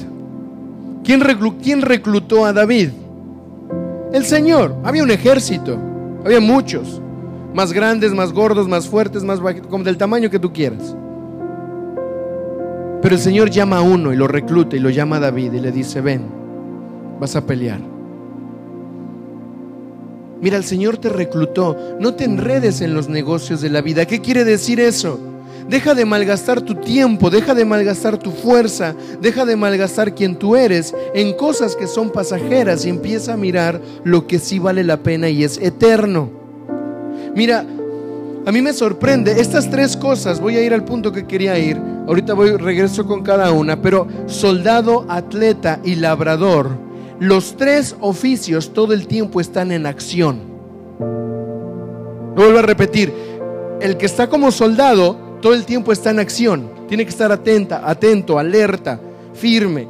[1.03, 2.89] ¿Quién, reclutó a David?
[4.11, 4.75] El Señor.
[4.83, 5.77] Había un ejército.
[6.25, 6.99] Había muchos.
[7.53, 10.95] Más grandes, más gordos, más fuertes, más bajitos, como del tamaño que tú quieras.
[13.01, 15.59] Pero el Señor llama a uno y lo recluta y lo llama a David y
[15.59, 16.21] le dice, ven,
[17.19, 17.79] vas a pelear.
[20.41, 21.97] Mira, el Señor te reclutó.
[21.99, 24.05] No te enredes en los negocios de la vida.
[24.05, 25.19] ¿Qué quiere decir eso?
[25.67, 30.55] Deja de malgastar tu tiempo, deja de malgastar tu fuerza, deja de malgastar quien tú
[30.55, 34.97] eres en cosas que son pasajeras y empieza a mirar lo que sí vale la
[34.97, 36.46] pena y es eterno.
[37.37, 37.63] Mira,
[38.45, 41.79] a mí me sorprende estas tres cosas, voy a ir al punto que quería ir,
[42.07, 46.87] ahorita voy regreso con cada una, pero soldado, atleta y labrador
[47.19, 50.39] los tres oficios todo el tiempo están en acción.
[52.35, 53.13] Vuelvo a repetir,
[53.81, 56.69] el que está como soldado todo el tiempo está en acción.
[56.87, 58.99] Tiene que estar atenta, atento, alerta,
[59.33, 59.87] firme.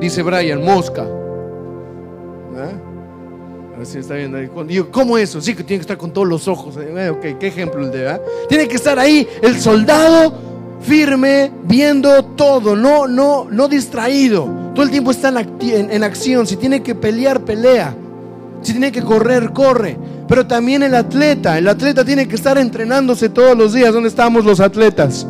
[0.00, 1.06] Dice Brian, mosca.
[2.56, 2.72] ¿Ah?
[4.90, 5.40] ¿Cómo eso?
[5.40, 6.76] Sí, que tiene que estar con todos los ojos.
[6.76, 8.20] Eh, ok, qué ejemplo el de, ¿verdad?
[8.48, 10.34] Tiene que estar ahí el soldado
[10.80, 14.48] firme, viendo todo, no, no, no distraído.
[14.74, 16.46] Todo el tiempo está en, en acción.
[16.46, 17.94] Si tiene que pelear, pelea.
[18.62, 19.96] Si tiene que correr, corre.
[20.26, 23.92] Pero también el atleta, el atleta tiene que estar entrenándose todos los días.
[23.92, 25.26] ¿Dónde estamos los atletas?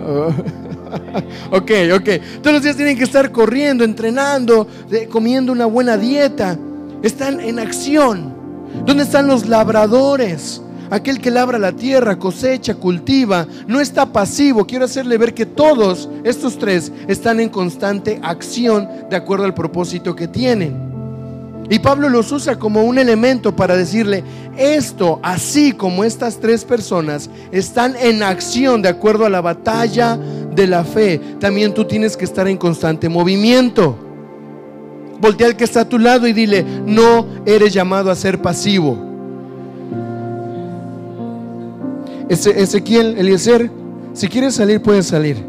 [1.50, 2.08] ok, ok.
[2.42, 4.66] Todos los días tienen que estar corriendo, entrenando,
[5.10, 6.58] comiendo una buena dieta.
[7.02, 8.34] Están en acción.
[8.84, 10.60] ¿Dónde están los labradores?
[10.90, 14.66] Aquel que labra la tierra, cosecha, cultiva, no está pasivo.
[14.66, 20.14] Quiero hacerle ver que todos estos tres están en constante acción de acuerdo al propósito
[20.16, 20.90] que tienen.
[21.70, 24.24] Y Pablo los usa como un elemento para decirle,
[24.58, 30.66] esto, así como estas tres personas están en acción de acuerdo a la batalla de
[30.66, 34.09] la fe, también tú tienes que estar en constante movimiento.
[35.20, 38.96] Voltea al que está a tu lado y dile, no eres llamado a ser pasivo.
[42.28, 43.70] Ezequiel, Eliezer,
[44.12, 45.44] si quieres salir, puedes salir.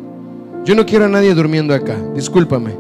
[0.65, 2.75] Yo no quiero a nadie durmiendo acá, discúlpame.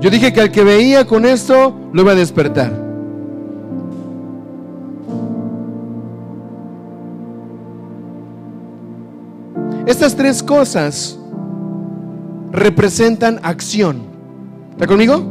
[0.00, 2.72] Yo dije que al que veía con esto lo iba a despertar.
[9.86, 11.18] Estas tres cosas
[12.52, 14.09] representan acción.
[14.80, 15.22] ¿Está conmigo?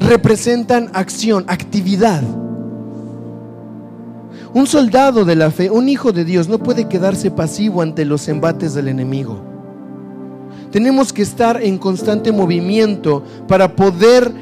[0.00, 2.22] Representan acción, actividad.
[4.54, 8.26] Un soldado de la fe, un hijo de Dios, no puede quedarse pasivo ante los
[8.26, 9.38] embates del enemigo.
[10.72, 14.32] Tenemos que estar en constante movimiento para poder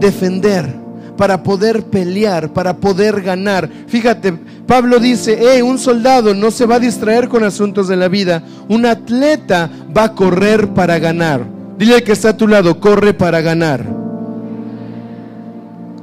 [0.00, 0.74] defender,
[1.18, 3.68] para poder pelear, para poder ganar.
[3.88, 4.32] Fíjate,
[4.66, 8.42] Pablo dice, hey, un soldado no se va a distraer con asuntos de la vida,
[8.70, 11.55] un atleta va a correr para ganar.
[11.78, 13.84] Dile que está a tu lado, corre para ganar.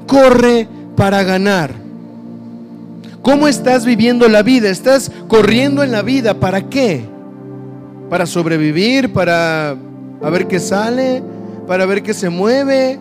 [0.07, 1.71] Corre para ganar.
[3.21, 4.69] ¿Cómo estás viviendo la vida?
[4.69, 6.35] ¿Estás corriendo en la vida?
[6.35, 7.13] ¿Para qué?
[8.13, 9.75] para sobrevivir, para
[10.21, 11.23] ver qué sale,
[11.65, 12.99] para ver qué se mueve,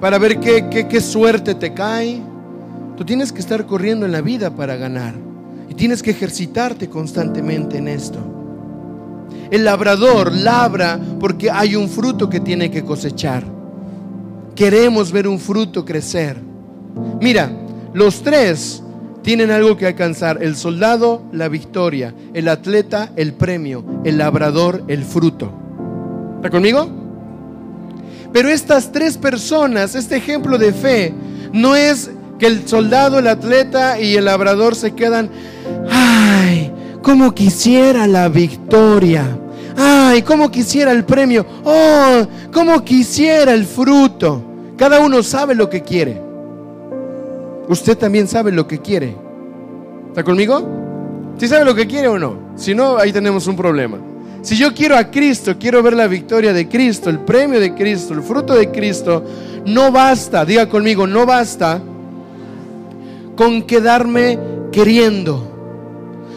[0.00, 2.20] para ver qué, qué, suerte te cae.
[2.96, 5.14] Tú tienes que estar corriendo en la vida para ganar
[5.68, 8.41] y tienes que ejercitarte constantemente en esto.
[9.52, 13.44] El labrador labra porque hay un fruto que tiene que cosechar.
[14.54, 16.38] Queremos ver un fruto crecer.
[17.20, 17.52] Mira,
[17.92, 18.82] los tres
[19.20, 20.42] tienen algo que alcanzar.
[20.42, 22.14] El soldado, la victoria.
[22.32, 23.84] El atleta, el premio.
[24.04, 25.52] El labrador, el fruto.
[26.36, 26.88] ¿Está conmigo?
[28.32, 31.12] Pero estas tres personas, este ejemplo de fe,
[31.52, 35.28] no es que el soldado, el atleta y el labrador se quedan,
[35.90, 39.40] ay, como quisiera la victoria.
[39.76, 41.44] Ay, como quisiera el premio.
[41.64, 44.42] Oh, como quisiera el fruto.
[44.76, 46.32] Cada uno sabe lo que quiere
[47.68, 49.14] usted también sabe lo que quiere.
[50.08, 51.34] ¿Está conmigo?
[51.38, 52.52] ¿Si sabe lo que quiere o no?
[52.56, 53.98] Si no, ahí tenemos un problema.
[54.42, 58.12] Si yo quiero a Cristo, quiero ver la victoria de Cristo, el premio de Cristo,
[58.12, 59.24] el fruto de Cristo,
[59.66, 61.80] no basta, diga conmigo, no basta
[63.36, 64.38] con quedarme
[64.72, 65.51] queriendo.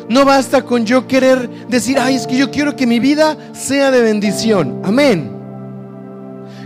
[0.07, 3.89] No basta con yo querer decir, ay, es que yo quiero que mi vida sea
[3.91, 4.81] de bendición.
[4.83, 5.31] Amén.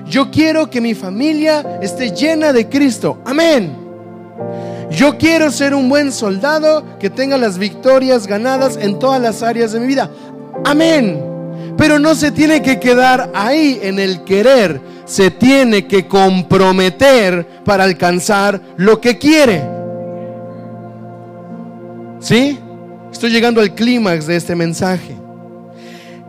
[0.05, 3.21] Yo quiero que mi familia esté llena de Cristo.
[3.25, 3.77] Amén.
[4.91, 9.71] Yo quiero ser un buen soldado que tenga las victorias ganadas en todas las áreas
[9.71, 10.09] de mi vida.
[10.65, 11.23] Amén.
[11.77, 17.83] Pero no se tiene que quedar ahí en el querer, se tiene que comprometer para
[17.83, 19.63] alcanzar lo que quiere.
[22.19, 22.59] ¿Sí?
[23.11, 25.15] Estoy llegando al clímax de este mensaje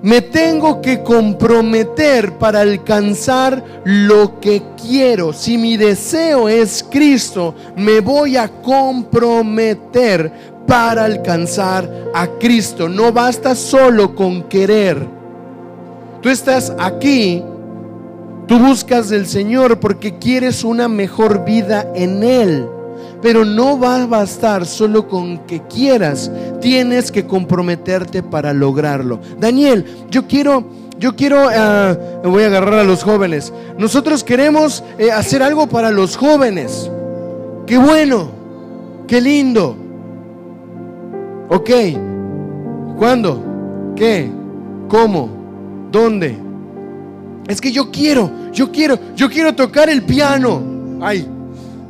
[0.03, 5.33] me tengo que comprometer para alcanzar lo que quiero.
[5.33, 10.33] Si mi deseo es Cristo, me voy a comprometer
[10.67, 12.89] para alcanzar a Cristo.
[12.89, 15.07] No basta solo con querer.
[16.23, 17.43] Tú estás aquí,
[18.47, 22.67] tú buscas del Señor porque quieres una mejor vida en Él.
[23.23, 26.31] Pero no va a bastar solo con que quieras,
[26.61, 29.21] tienes que comprometerte para lograrlo.
[29.39, 30.65] Daniel, yo quiero,
[30.99, 33.53] yo quiero, ah, voy a agarrar a los jóvenes.
[33.79, 36.91] Nosotros queremos eh, hacer algo para los jóvenes.
[37.67, 38.31] Qué bueno,
[39.07, 39.77] qué lindo.
[41.49, 41.71] Ok,
[42.97, 43.43] ¿cuándo?
[43.97, 44.31] ¿Qué?
[44.89, 45.29] ¿Cómo?
[45.91, 46.37] ¿Dónde?
[47.49, 50.63] Es que yo quiero, yo quiero, yo quiero tocar el piano.
[51.01, 51.29] Ay,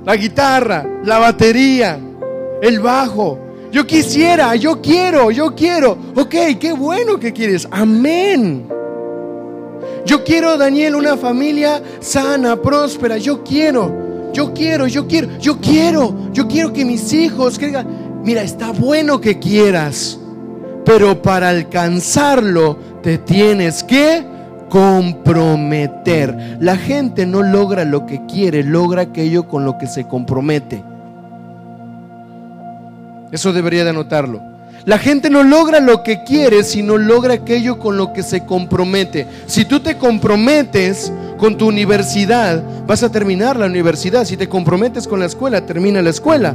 [0.05, 1.99] la guitarra, la batería,
[2.63, 3.39] el bajo.
[3.71, 5.97] Yo quisiera, yo quiero, yo quiero.
[6.17, 7.69] Ok, qué bueno que quieres.
[7.71, 8.67] Amén.
[10.05, 13.19] Yo quiero, Daniel, una familia sana, próspera.
[13.19, 14.09] Yo quiero.
[14.33, 18.21] yo quiero, yo quiero, yo quiero, yo quiero que mis hijos crean.
[18.25, 20.19] Mira, está bueno que quieras,
[20.85, 24.25] pero para alcanzarlo te tienes que
[24.71, 26.57] comprometer.
[26.61, 30.83] La gente no logra lo que quiere, logra aquello con lo que se compromete.
[33.31, 34.41] Eso debería de anotarlo.
[34.87, 39.27] La gente no logra lo que quiere, sino logra aquello con lo que se compromete.
[39.47, 44.25] Si tú te comprometes con tu universidad, vas a terminar la universidad.
[44.25, 46.55] Si te comprometes con la escuela, termina la escuela.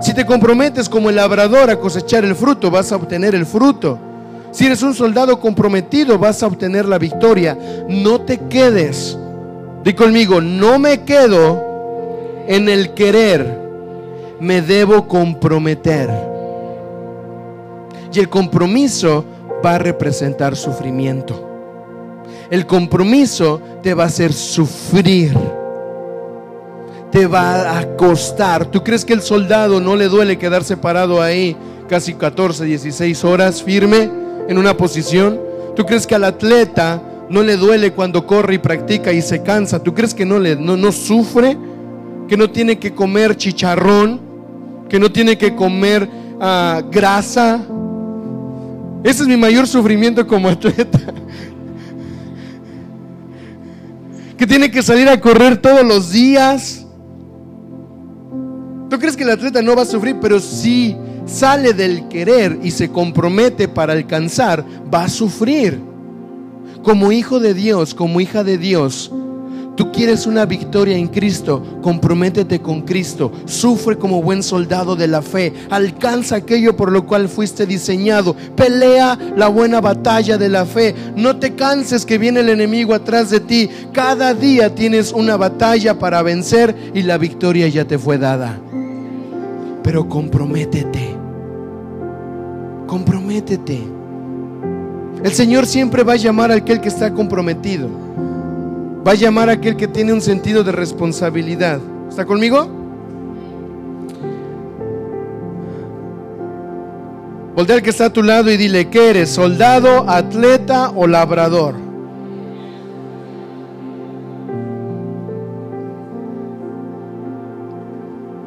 [0.00, 4.09] Si te comprometes como el labrador a cosechar el fruto, vas a obtener el fruto.
[4.52, 7.56] Si eres un soldado comprometido, vas a obtener la victoria.
[7.88, 9.16] No te quedes.
[9.84, 11.64] Di conmigo, no me quedo
[12.46, 13.58] en el querer,
[14.40, 16.10] me debo comprometer.
[18.12, 19.24] Y el compromiso
[19.64, 21.46] va a representar sufrimiento.
[22.50, 25.36] El compromiso te va a hacer sufrir.
[27.12, 28.66] Te va a costar.
[28.66, 31.56] ¿Tú crees que el soldado no le duele quedarse parado ahí
[31.88, 34.10] casi 14, 16 horas firme
[34.50, 35.40] en una posición?
[35.76, 39.80] ¿Tú crees que al atleta no le duele cuando corre y practica y se cansa?
[39.80, 41.56] ¿Tú crees que no, le, no, no sufre?
[42.26, 44.20] ¿Que no tiene que comer chicharrón?
[44.88, 46.08] ¿Que no tiene que comer
[46.40, 47.64] ah, grasa?
[49.04, 50.98] Ese es mi mayor sufrimiento como atleta.
[54.36, 56.86] Que tiene que salir a correr todos los días.
[58.88, 60.16] ¿Tú crees que el atleta no va a sufrir?
[60.18, 60.96] Pero si
[61.26, 65.80] sale del querer y se compromete para alcanzar, va a sufrir.
[66.82, 69.12] Como hijo de Dios, como hija de Dios,
[69.80, 75.22] Tú quieres una victoria en Cristo, comprométete con Cristo, sufre como buen soldado de la
[75.22, 80.94] fe, alcanza aquello por lo cual fuiste diseñado, pelea la buena batalla de la fe,
[81.16, 85.98] no te canses que viene el enemigo atrás de ti, cada día tienes una batalla
[85.98, 88.60] para vencer y la victoria ya te fue dada.
[89.90, 91.16] Pero comprométete,
[92.86, 93.80] comprométete.
[95.24, 97.88] El Señor siempre va a llamar a aquel que está comprometido
[99.04, 101.80] va a llamar a aquel que tiene un sentido de responsabilidad.
[102.08, 102.68] ¿Está conmigo?
[107.56, 109.30] Voltea al que está a tu lado y dile, ¿qué eres?
[109.30, 111.74] ¿Soldado, atleta o labrador?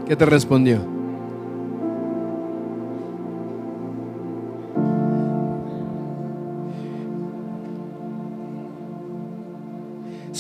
[0.08, 1.03] ¿Qué te respondió?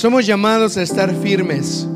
[0.03, 1.87] Somos llamados a estar firmes.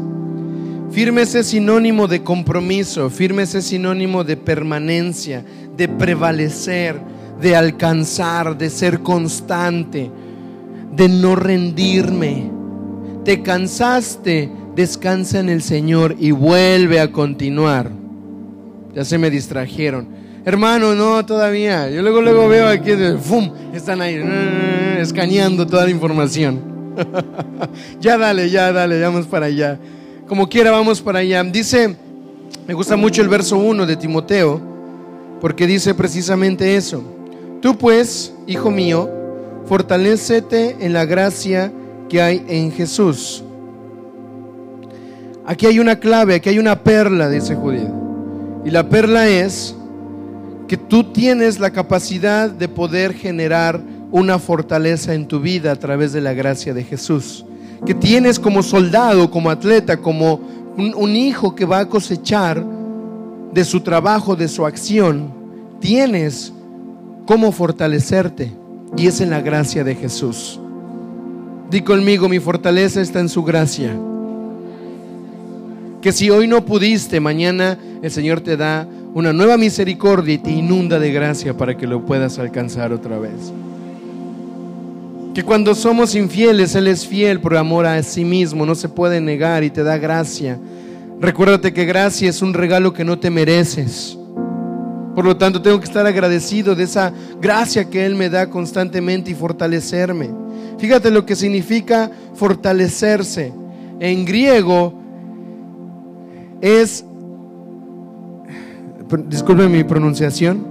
[0.91, 5.43] Firmes es sinónimo de compromiso, firmes es sinónimo de permanencia,
[5.75, 7.01] de prevalecer,
[7.41, 10.09] de alcanzar, de ser constante,
[10.95, 12.49] de no rendirme.
[13.25, 17.91] Te cansaste, descansa en el Señor y vuelve a continuar.
[18.95, 20.07] Ya se me distrajeron.
[20.45, 21.89] Hermano, no, todavía.
[21.89, 22.91] Yo luego, luego veo aquí,
[23.21, 23.51] ¡fum!
[23.73, 24.23] Están ahí,
[24.97, 26.76] escaneando toda la información.
[27.99, 29.77] ya dale, ya dale, vamos para allá.
[30.27, 31.43] Como quiera, vamos para allá.
[31.43, 31.95] Dice,
[32.67, 34.61] me gusta mucho el verso 1 de Timoteo,
[35.39, 37.03] porque dice precisamente eso.
[37.61, 39.09] Tú pues, hijo mío,
[39.65, 41.71] fortalécete en la gracia
[42.09, 43.43] que hay en Jesús.
[45.45, 47.89] Aquí hay una clave, aquí hay una perla, dice Judío.
[48.65, 49.75] Y la perla es
[50.67, 53.81] que tú tienes la capacidad de poder generar
[54.11, 57.45] una fortaleza en tu vida a través de la gracia de Jesús.
[57.85, 60.39] Que tienes como soldado, como atleta, como
[60.77, 62.63] un, hijo que va a cosechar
[63.53, 65.31] de su trabajo, de su acción.
[65.79, 66.53] Tienes
[67.25, 68.51] cómo fortalecerte
[68.95, 70.59] y es en la gracia de Jesús.
[71.69, 73.93] Di conmigo, mi fortaleza está en su gracia.
[76.01, 80.51] Que si hoy no pudiste, mañana el Señor te da una nueva misericordia y te
[80.51, 83.51] inunda de gracia para que lo puedas alcanzar otra vez
[85.37, 89.21] que cuando somos infieles, Él es fiel por amor a sí mismo, no se puede
[89.21, 90.57] negar y te da gracia.
[91.21, 94.17] Recuérdate que gracia es un regalo que no te mereces.
[95.13, 99.29] Por lo tanto, tengo que estar agradecido de esa gracia que Él me da constantemente
[99.29, 100.31] y fortalecerme.
[100.79, 103.53] Fíjate lo que significa fortalecerse.
[103.99, 104.91] En griego
[106.61, 107.05] es,
[109.27, 110.65] disculpe mi pronunciación,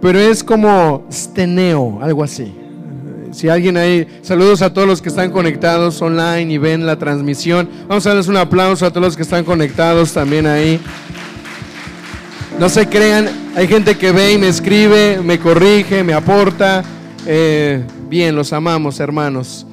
[0.00, 2.61] pero es como steneo, algo así.
[3.32, 7.66] Si alguien ahí, saludos a todos los que están conectados online y ven la transmisión.
[7.88, 10.78] Vamos a darles un aplauso a todos los que están conectados también ahí.
[12.58, 16.84] No se crean, hay gente que ve y me escribe, me corrige, me aporta.
[17.26, 19.66] Eh, bien, los amamos, hermanos.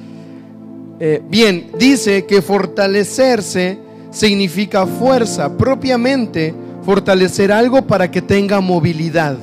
[0.98, 3.78] Eh, bien, dice que fortalecerse
[4.10, 9.36] significa fuerza, propiamente fortalecer algo para que tenga movilidad.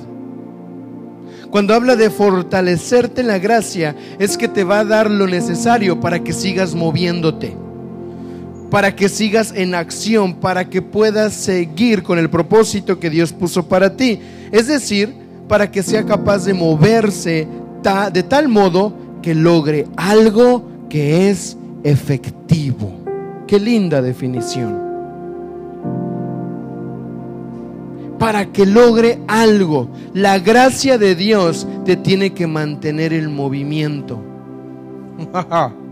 [1.52, 6.00] Cuando habla de fortalecerte en la gracia, es que te va a dar lo necesario
[6.00, 7.56] para que sigas moviéndote,
[8.70, 13.68] para que sigas en acción, para que puedas seguir con el propósito que Dios puso
[13.68, 14.20] para ti.
[14.52, 15.14] Es decir,
[15.48, 17.48] para que sea capaz de moverse
[18.12, 22.92] de tal modo que logre algo que es efectivo.
[23.48, 24.87] Qué linda definición.
[28.20, 29.90] Para que logre algo.
[30.14, 34.20] La gracia de Dios te tiene que mantener el movimiento.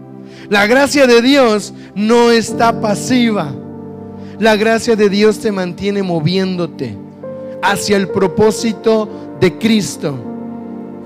[0.50, 3.54] La gracia de Dios no está pasiva.
[4.40, 6.98] La gracia de Dios te mantiene moviéndote
[7.62, 9.10] hacia el propósito
[9.40, 10.18] de Cristo.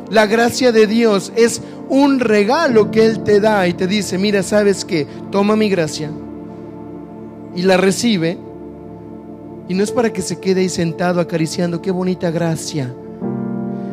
[0.09, 4.41] La gracia de Dios es un regalo que Él te da y te dice, mira,
[4.41, 6.09] sabes que toma mi gracia
[7.55, 8.37] y la recibe
[9.69, 12.91] y no es para que se quede ahí sentado acariciando, qué bonita gracia.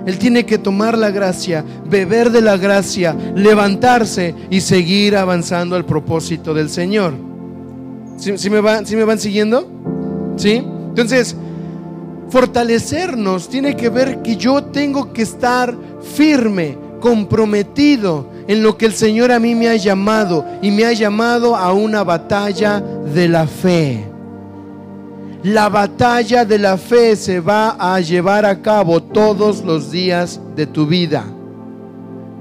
[0.07, 5.85] Él tiene que tomar la gracia, beber de la gracia, levantarse y seguir avanzando al
[5.85, 7.13] propósito del Señor.
[8.17, 9.69] ¿Sí, me, van, me van siguiendo?
[10.37, 10.55] ¿Sí?
[10.55, 11.37] Entonces,
[12.31, 15.77] fortalecernos tiene que ver que yo tengo que estar
[16.15, 20.95] firme, comprometido en lo que el Señor a mí me ha llamado y me ha
[20.95, 24.16] llamado a una batalla de la fe.
[25.47, 30.67] La batalla de la fe se va a llevar a cabo todos los días de
[30.67, 31.25] tu vida.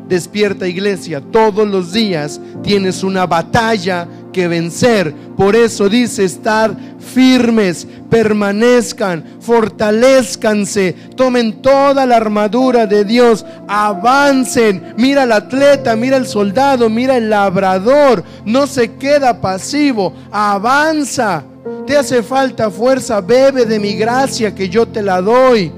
[0.10, 5.14] Despierta iglesia, todos los días tienes una batalla que vencer.
[5.38, 14.96] Por eso dice estar firmes, permanezcan, fortalezcanse, tomen toda la armadura de Dios, avancen.
[14.98, 21.44] Mira al atleta, mira al soldado, mira el labrador, no se queda pasivo, avanza
[21.86, 25.72] te hace falta fuerza, bebe de mi gracia que yo te la doy.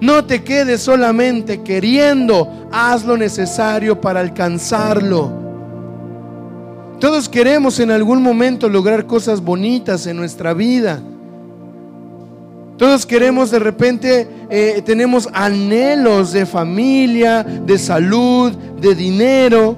[0.00, 5.42] No te quedes solamente queriendo, haz lo necesario para alcanzarlo.
[6.98, 11.00] Todos queremos en algún momento lograr cosas bonitas en nuestra vida.
[12.78, 19.76] Todos queremos de repente, eh, tenemos anhelos de familia, de salud, de dinero.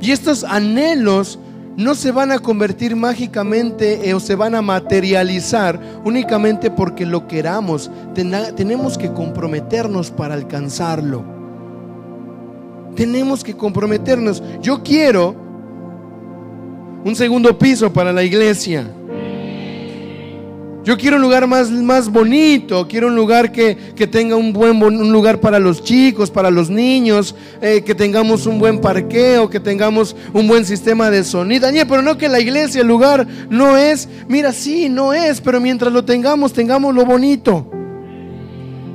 [0.00, 1.38] Y estos anhelos
[1.76, 7.26] no se van a convertir mágicamente eh, o se van a materializar únicamente porque lo
[7.26, 7.90] queramos.
[8.14, 11.24] tenemos que comprometernos para alcanzarlo.
[12.94, 14.42] Tenemos que comprometernos.
[14.60, 15.34] Yo quiero
[17.04, 18.86] un segundo piso para la iglesia.
[20.84, 23.76] Yo quiero un lugar más, más bonito, quiero un lugar que,
[24.10, 28.58] tenga un buen un lugar para los chicos, para los niños, eh, que tengamos un
[28.58, 31.66] buen parqueo, que tengamos un buen sistema de sonido.
[31.66, 35.60] Daniel, pero no que la iglesia, el lugar no es, mira, sí, no es, pero
[35.60, 37.70] mientras lo tengamos, tengamos lo bonito.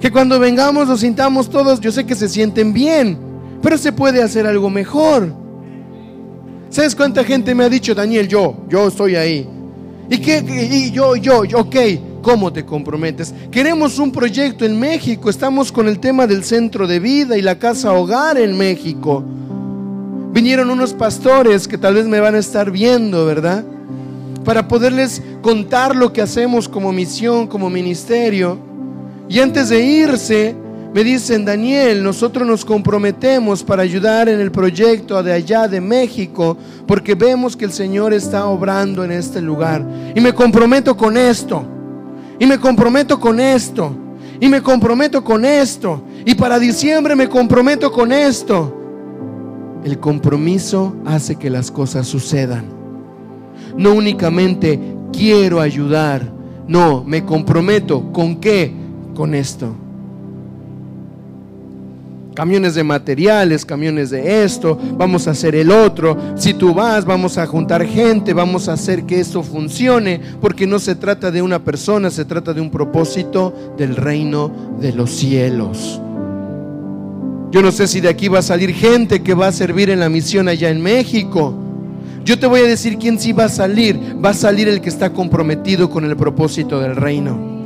[0.02, 3.18] Que cuando vengamos lo sintamos todos, yo sé que se sienten bien,
[3.62, 5.34] pero se puede hacer algo mejor.
[6.70, 9.57] ¿Sabes cuánta gente me ha dicho, Daniel, yo, yo estoy ahí?
[10.10, 10.40] ¿Y, qué,
[10.72, 11.76] y yo, yo, ok,
[12.22, 13.34] ¿cómo te comprometes?
[13.52, 17.60] Queremos un proyecto en México, estamos con el tema del centro de vida y la
[17.60, 19.24] casa hogar en México.
[20.32, 23.66] Vinieron unos pastores que tal vez me van a estar viendo, ¿verdad?
[24.46, 28.60] Para poderles contar lo que hacemos como misión, como ministerio.
[29.28, 30.56] Y antes de irse,
[30.94, 36.58] me dicen, Daniel, nosotros nos comprometemos para ayudar en el proyecto de allá de México,
[36.88, 39.86] porque vemos que el Señor está obrando en este lugar.
[40.16, 41.64] Y me comprometo con esto.
[42.40, 43.96] Y me comprometo con esto.
[44.40, 46.02] Y me comprometo con esto.
[46.26, 48.74] Y para diciembre me comprometo con esto.
[49.84, 52.66] El compromiso hace que las cosas sucedan.
[53.76, 54.80] No únicamente
[55.12, 56.32] quiero ayudar.
[56.68, 58.12] No, me comprometo.
[58.12, 58.74] ¿Con qué?
[59.14, 59.76] Con esto
[62.38, 66.16] camiones de materiales, camiones de esto, vamos a hacer el otro.
[66.36, 70.78] Si tú vas, vamos a juntar gente, vamos a hacer que esto funcione, porque no
[70.78, 76.00] se trata de una persona, se trata de un propósito del reino de los cielos.
[77.50, 80.00] Yo no sé si de aquí va a salir gente que va a servir en
[80.00, 81.56] la misión allá en México.
[82.24, 84.00] Yo te voy a decir quién sí va a salir.
[84.24, 87.57] Va a salir el que está comprometido con el propósito del reino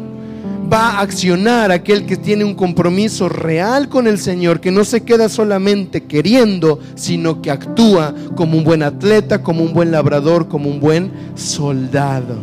[0.71, 5.01] va a accionar aquel que tiene un compromiso real con el Señor, que no se
[5.01, 10.69] queda solamente queriendo, sino que actúa como un buen atleta, como un buen labrador, como
[10.69, 12.37] un buen soldado.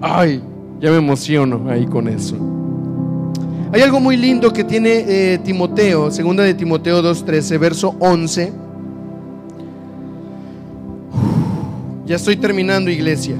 [0.00, 0.42] Ay,
[0.80, 2.36] ya me emociono ahí con eso.
[3.72, 8.52] Hay algo muy lindo que tiene eh, Timoteo, segunda de Timoteo 2.13, verso 11.
[12.06, 13.36] Ya estoy terminando, iglesia.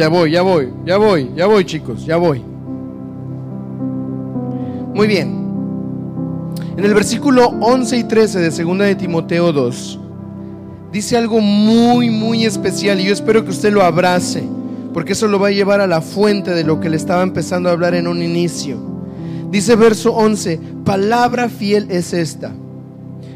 [0.00, 2.40] Ya voy, ya voy, ya voy, ya voy, chicos, ya voy.
[4.94, 5.28] Muy bien.
[6.74, 10.00] En el versículo 11 y 13 de 2 de Timoteo 2,
[10.90, 14.42] dice algo muy, muy especial y yo espero que usted lo abrace,
[14.94, 17.68] porque eso lo va a llevar a la fuente de lo que le estaba empezando
[17.68, 18.78] a hablar en un inicio.
[19.50, 22.54] Dice verso 11, palabra fiel es esta,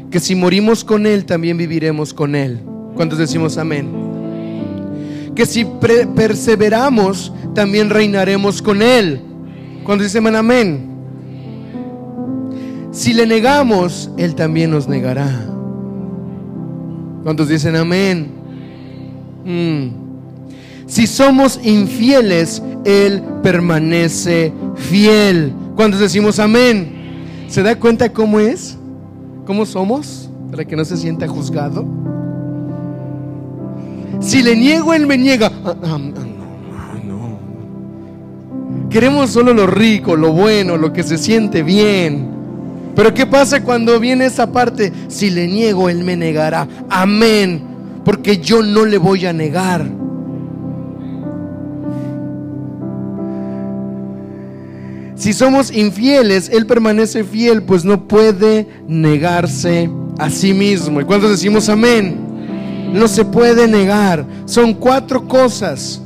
[0.09, 2.59] que si morimos con Él, también viviremos con Él.
[2.95, 4.04] ¿Cuántos decimos amén?
[5.35, 5.65] Que si
[6.15, 9.21] perseveramos, también reinaremos con Él.
[9.83, 10.95] ¿Cuántos dicen amén?
[12.91, 15.47] Si le negamos, Él también nos negará.
[17.23, 18.29] ¿Cuántos dicen amén?
[19.43, 20.05] Mm.
[20.87, 25.51] Si somos infieles, Él permanece fiel.
[25.75, 27.45] ¿Cuántos decimos amén?
[27.49, 28.77] ¿Se da cuenta cómo es?
[29.45, 30.29] ¿Cómo somos?
[30.49, 32.04] Para que no se sienta juzgado.
[34.25, 35.51] Si le niego, Él me niega.
[35.63, 37.39] Ah, ah, ah, no.
[38.89, 42.27] Queremos solo lo rico, lo bueno, lo que se siente bien.
[42.95, 44.91] Pero ¿qué pasa cuando viene esa parte?
[45.09, 46.67] Si le niego, Él me negará.
[46.89, 47.61] Amén.
[48.03, 49.85] Porque yo no le voy a negar.
[55.13, 60.99] Si somos infieles, Él permanece fiel, pues no puede negarse a sí mismo.
[60.99, 62.24] ¿Y cuando decimos amén?
[62.95, 64.25] No se puede negar.
[64.45, 66.01] Son cuatro cosas,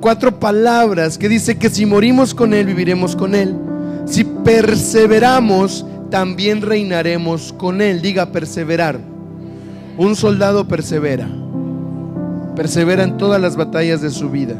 [0.00, 3.54] cuatro palabras que dice que si morimos con Él, viviremos con Él.
[4.06, 8.00] Si perseveramos, también reinaremos con Él.
[8.00, 8.98] Diga perseverar.
[9.98, 11.28] Un soldado persevera.
[12.56, 14.54] Persevera en todas las batallas de su vida.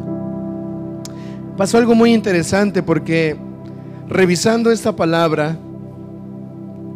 [1.57, 3.39] Pasó algo muy interesante porque
[4.07, 5.57] revisando esta palabra,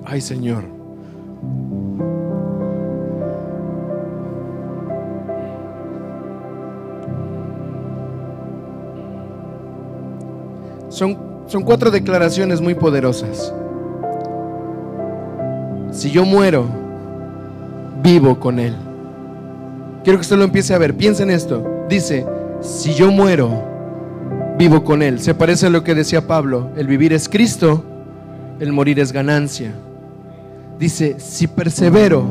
[0.04, 0.73] ay Señor,
[10.94, 13.52] son, son cuatro declaraciones muy poderosas.
[15.90, 16.66] Si yo muero,
[18.02, 18.74] vivo con Él.
[20.04, 20.94] Quiero que usted lo empiece a ver.
[20.94, 21.84] Piensa en esto.
[21.88, 22.24] Dice,
[22.60, 23.50] si yo muero,
[24.56, 25.18] vivo con Él.
[25.18, 26.70] Se parece a lo que decía Pablo.
[26.76, 27.82] El vivir es Cristo,
[28.60, 29.72] el morir es ganancia.
[30.78, 32.24] Dice, si persevero,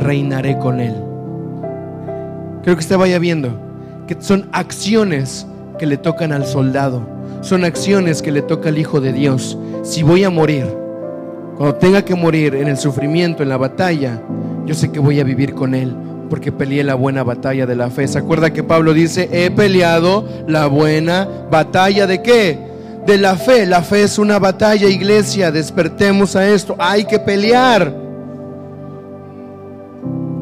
[0.00, 0.96] reinaré con Él.
[2.62, 3.70] Quiero que usted vaya viendo
[4.08, 5.46] que son acciones
[5.80, 7.00] que le tocan al soldado.
[7.40, 9.56] Son acciones que le toca al Hijo de Dios.
[9.82, 10.66] Si voy a morir,
[11.56, 14.20] cuando tenga que morir en el sufrimiento, en la batalla,
[14.66, 15.96] yo sé que voy a vivir con Él
[16.28, 18.06] porque peleé la buena batalla de la fe.
[18.06, 22.58] ¿Se acuerda que Pablo dice, he peleado la buena batalla de qué?
[23.06, 23.64] De la fe.
[23.64, 25.50] La fe es una batalla, iglesia.
[25.50, 26.76] Despertemos a esto.
[26.78, 27.90] Hay que pelear.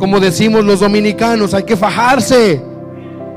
[0.01, 2.61] Como decimos los dominicanos, hay que fajarse.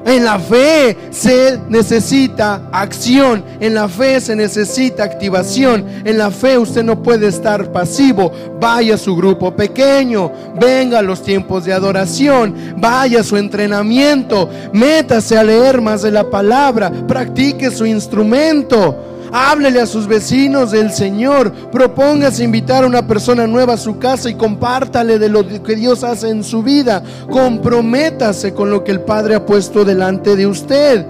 [0.06, 6.58] En la fe se necesita acción, en la fe se necesita activación, en la fe
[6.58, 8.32] usted no puede estar pasivo.
[8.60, 14.50] Vaya a su grupo pequeño, venga a los tiempos de adoración, vaya a su entrenamiento,
[14.74, 19.11] métase a leer más de la palabra, practique su instrumento.
[19.32, 21.52] Háblele a sus vecinos del Señor.
[21.72, 26.04] Propóngase invitar a una persona nueva a su casa y compártale de lo que Dios
[26.04, 27.02] hace en su vida.
[27.30, 31.06] Comprométase con lo que el Padre ha puesto delante de usted.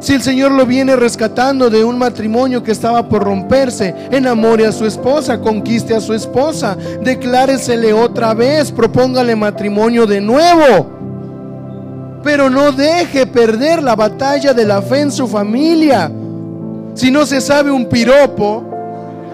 [0.00, 4.72] Si el Señor lo viene rescatando de un matrimonio que estaba por romperse, enamore a
[4.72, 10.90] su esposa, conquiste a su esposa, decláresele otra vez, propóngale matrimonio de nuevo.
[12.22, 16.10] Pero no deje perder la batalla de la fe en su familia.
[16.96, 18.64] Si no se sabe un piropo,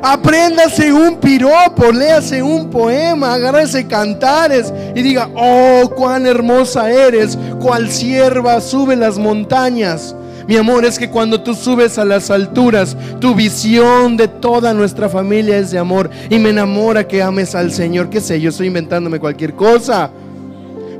[0.02, 7.88] apréndase un piropo, léase un poema, agárrese cantares y diga, oh, cuán hermosa eres, cual
[7.88, 10.12] sierva sube las montañas.
[10.48, 15.08] Mi amor, es que cuando tú subes a las alturas, tu visión de toda nuestra
[15.08, 16.10] familia es de amor.
[16.30, 18.10] Y me enamora que ames al Señor.
[18.10, 18.40] ¿Qué sé?
[18.40, 20.10] Yo estoy inventándome cualquier cosa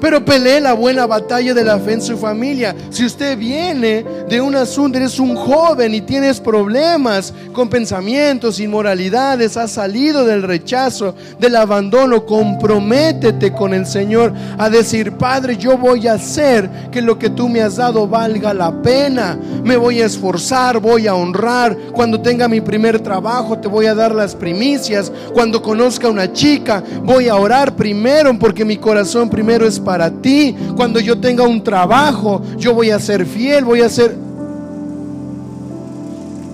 [0.02, 2.74] pero pelee la buena batalla de la fe en su familia.
[2.90, 9.56] Si usted viene de un asunto, eres un joven y tienes problemas con pensamientos, inmoralidades,
[9.56, 16.08] has salido del rechazo, del abandono, comprométete con el Señor a decir, Padre, yo voy
[16.08, 19.38] a hacer que lo que tú me has dado valga la pena.
[19.62, 21.76] Me voy a esforzar, voy a honrar.
[21.92, 25.12] Cuando tenga mi primer trabajo, te voy a dar las primicias.
[25.32, 29.91] Cuando conozca a una chica, voy a orar primero porque mi corazón primero es para
[29.92, 30.56] para ti.
[30.74, 34.16] Cuando yo tenga un trabajo, yo voy a ser fiel, voy a ser...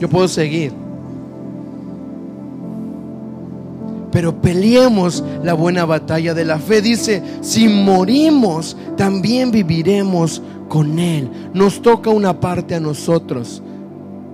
[0.00, 0.72] Yo puedo seguir.
[4.10, 6.82] pero peleemos la buena batalla de la fe.
[6.82, 11.30] Dice, si morimos, también viviremos con Él.
[11.54, 13.62] Nos toca una parte a nosotros.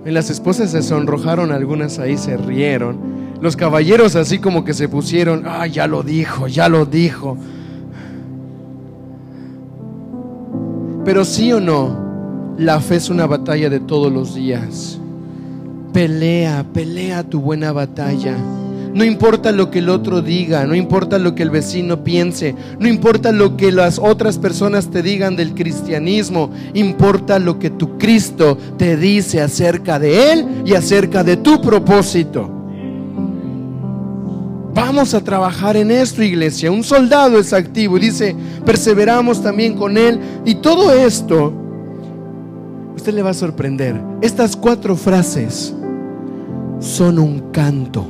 [0.03, 2.97] En las esposas se sonrojaron, algunas ahí se rieron.
[3.41, 7.37] Los caballeros así como que se pusieron, ah, ya lo dijo, ya lo dijo.
[11.05, 14.97] Pero sí o no, la fe es una batalla de todos los días.
[15.93, 18.35] Pelea, pelea tu buena batalla.
[18.91, 22.87] No importa lo que el otro diga, no importa lo que el vecino piense, no
[22.87, 28.57] importa lo que las otras personas te digan del cristianismo, importa lo que tu Cristo
[28.77, 32.64] te dice acerca de Él y acerca de tu propósito.
[34.75, 36.69] Vamos a trabajar en esto, iglesia.
[36.69, 40.19] Un soldado es activo y dice, perseveramos también con Él.
[40.43, 41.53] Y todo esto,
[42.93, 44.01] usted le va a sorprender.
[44.19, 45.73] Estas cuatro frases
[46.81, 48.05] son un canto.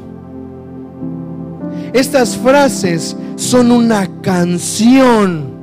[1.94, 5.54] Estas frases son una canción.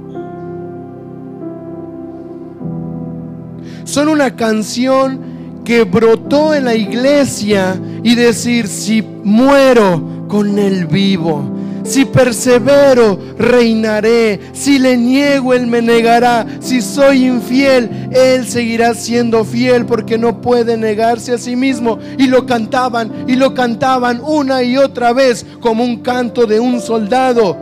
[3.82, 5.20] Son una canción
[5.64, 7.74] que brotó en la iglesia
[8.04, 11.44] y decir, si muero con el vivo,
[11.84, 14.40] si persevero, reinaré.
[14.54, 16.46] Si le niego, Él me negará.
[16.58, 21.98] Si soy infiel, Él seguirá siendo fiel porque no puede negarse a sí mismo.
[22.16, 26.80] Y lo cantaban y lo cantaban una y otra vez como un canto de un
[26.80, 27.58] soldado.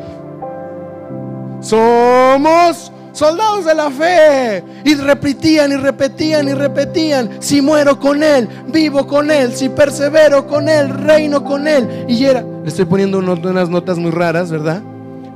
[1.60, 4.64] Somos soldados de la fe.
[4.84, 10.46] Y repetían y repetían y repetían, si muero con Él, vivo con Él, si persevero
[10.46, 12.06] con Él, reino con Él.
[12.08, 14.82] Y era, le estoy poniendo unas notas muy raras, ¿verdad?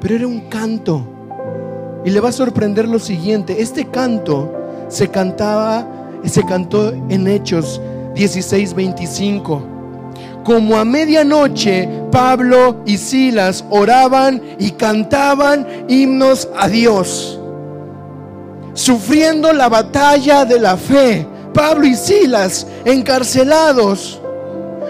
[0.00, 1.06] Pero era un canto.
[2.04, 4.52] Y le va a sorprender lo siguiente, este canto
[4.88, 5.86] se cantaba,
[6.24, 7.80] se cantó en Hechos
[8.14, 9.74] 16, 25
[10.44, 17.40] como a medianoche Pablo y Silas oraban y cantaban himnos a Dios
[18.74, 21.26] sufriendo la batalla de la fe.
[21.54, 24.20] Pablo y Silas, encarcelados,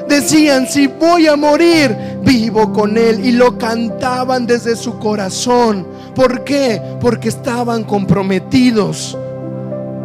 [0.09, 3.25] decían, si voy a morir, vivo con Él.
[3.25, 5.87] Y lo cantaban desde su corazón.
[6.15, 6.81] ¿Por qué?
[7.01, 9.17] Porque estaban comprometidos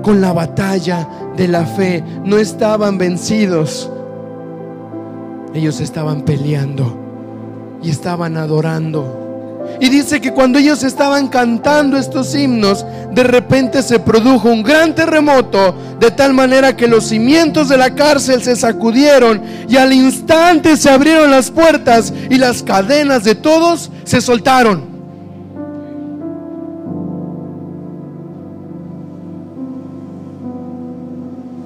[0.04, 2.04] con la batalla de la fe.
[2.26, 3.90] No estaban vencidos.
[5.54, 6.98] Ellos estaban peleando
[7.82, 9.29] y estaban adorando.
[9.80, 14.94] Y dice que cuando ellos estaban cantando estos himnos, de repente se produjo un gran
[14.94, 20.76] terremoto, de tal manera que los cimientos de la cárcel se sacudieron y al instante
[20.76, 24.90] se abrieron las puertas y las cadenas de todos se soltaron.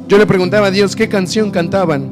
[0.08, 2.12] Yo le preguntaba a Dios qué canción cantaban.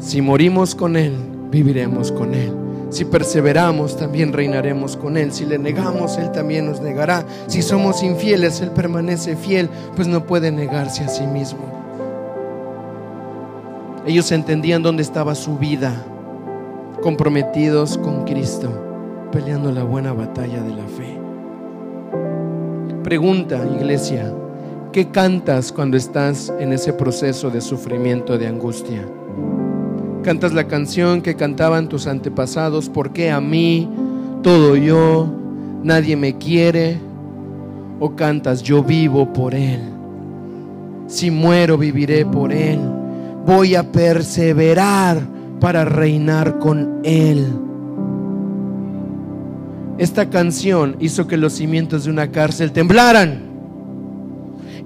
[0.00, 1.12] Si morimos con Él,
[1.50, 2.61] viviremos con Él.
[2.92, 5.32] Si perseveramos, también reinaremos con Él.
[5.32, 7.24] Si le negamos, Él también nos negará.
[7.46, 11.60] Si somos infieles, Él permanece fiel, pues no puede negarse a sí mismo.
[14.06, 16.04] Ellos entendían dónde estaba su vida,
[17.00, 18.68] comprometidos con Cristo,
[19.32, 21.18] peleando la buena batalla de la fe.
[23.02, 24.34] Pregunta, iglesia,
[24.92, 29.02] ¿qué cantas cuando estás en ese proceso de sufrimiento, de angustia?
[30.22, 33.88] Cantas la canción que cantaban tus antepasados, ¿por qué a mí?
[34.44, 35.26] Todo yo,
[35.82, 37.00] nadie me quiere.
[37.98, 39.80] O cantas, yo vivo por Él.
[41.08, 42.78] Si muero, viviré por Él.
[43.44, 45.20] Voy a perseverar
[45.58, 47.44] para reinar con Él.
[49.98, 53.42] Esta canción hizo que los cimientos de una cárcel temblaran.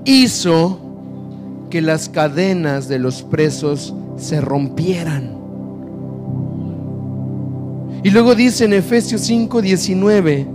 [0.07, 0.80] Hizo
[1.68, 5.37] que las cadenas de los presos se rompieran.
[8.03, 10.47] Y luego dice en Efesios 5, 19,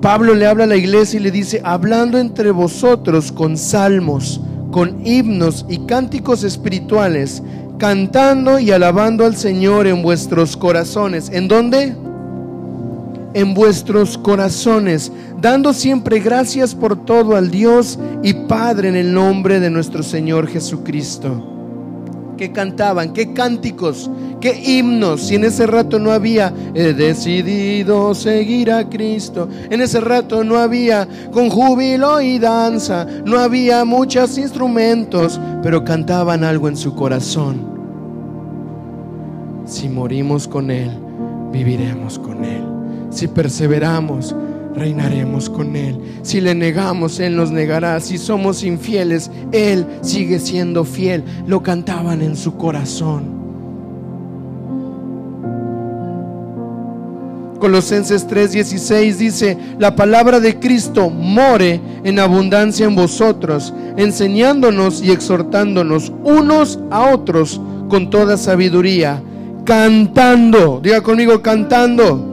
[0.00, 4.40] Pablo le habla a la iglesia y le dice, hablando entre vosotros con salmos,
[4.70, 7.42] con himnos y cánticos espirituales,
[7.78, 11.28] cantando y alabando al Señor en vuestros corazones.
[11.30, 11.94] ¿En dónde?
[13.34, 19.60] En vuestros corazones, dando siempre gracias por todo al Dios y Padre en el nombre
[19.60, 21.59] de nuestro Señor Jesucristo
[22.40, 24.10] que cantaban, qué cánticos,
[24.40, 25.26] qué himnos.
[25.26, 29.46] Si en ese rato no había, he decidido seguir a Cristo.
[29.68, 36.42] En ese rato no había con júbilo y danza, no había muchos instrumentos, pero cantaban
[36.42, 37.60] algo en su corazón.
[39.66, 40.90] Si morimos con Él,
[41.52, 42.64] viviremos con Él.
[43.10, 44.34] Si perseveramos,
[44.74, 45.98] reinaremos con Él.
[46.22, 48.00] Si le negamos, Él nos negará.
[48.00, 51.24] Si somos infieles, Él sigue siendo fiel.
[51.46, 53.40] Lo cantaban en su corazón.
[57.60, 66.10] Colosenses 3:16 dice, la palabra de Cristo more en abundancia en vosotros, enseñándonos y exhortándonos
[66.24, 67.60] unos a otros
[67.90, 69.22] con toda sabiduría,
[69.64, 72.29] cantando, diga conmigo, cantando,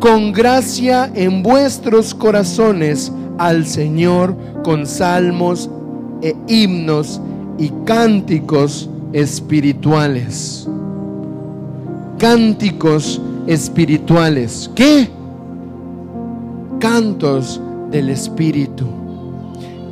[0.00, 5.70] con gracia en vuestros corazones al Señor con salmos
[6.22, 7.20] e himnos
[7.58, 10.68] y cánticos espirituales.
[12.18, 14.70] Cánticos espirituales.
[14.74, 15.10] ¿Qué?
[16.80, 18.86] Cantos del Espíritu.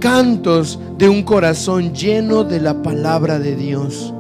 [0.01, 4.14] Cantos de un corazón lleno de la palabra de Dios.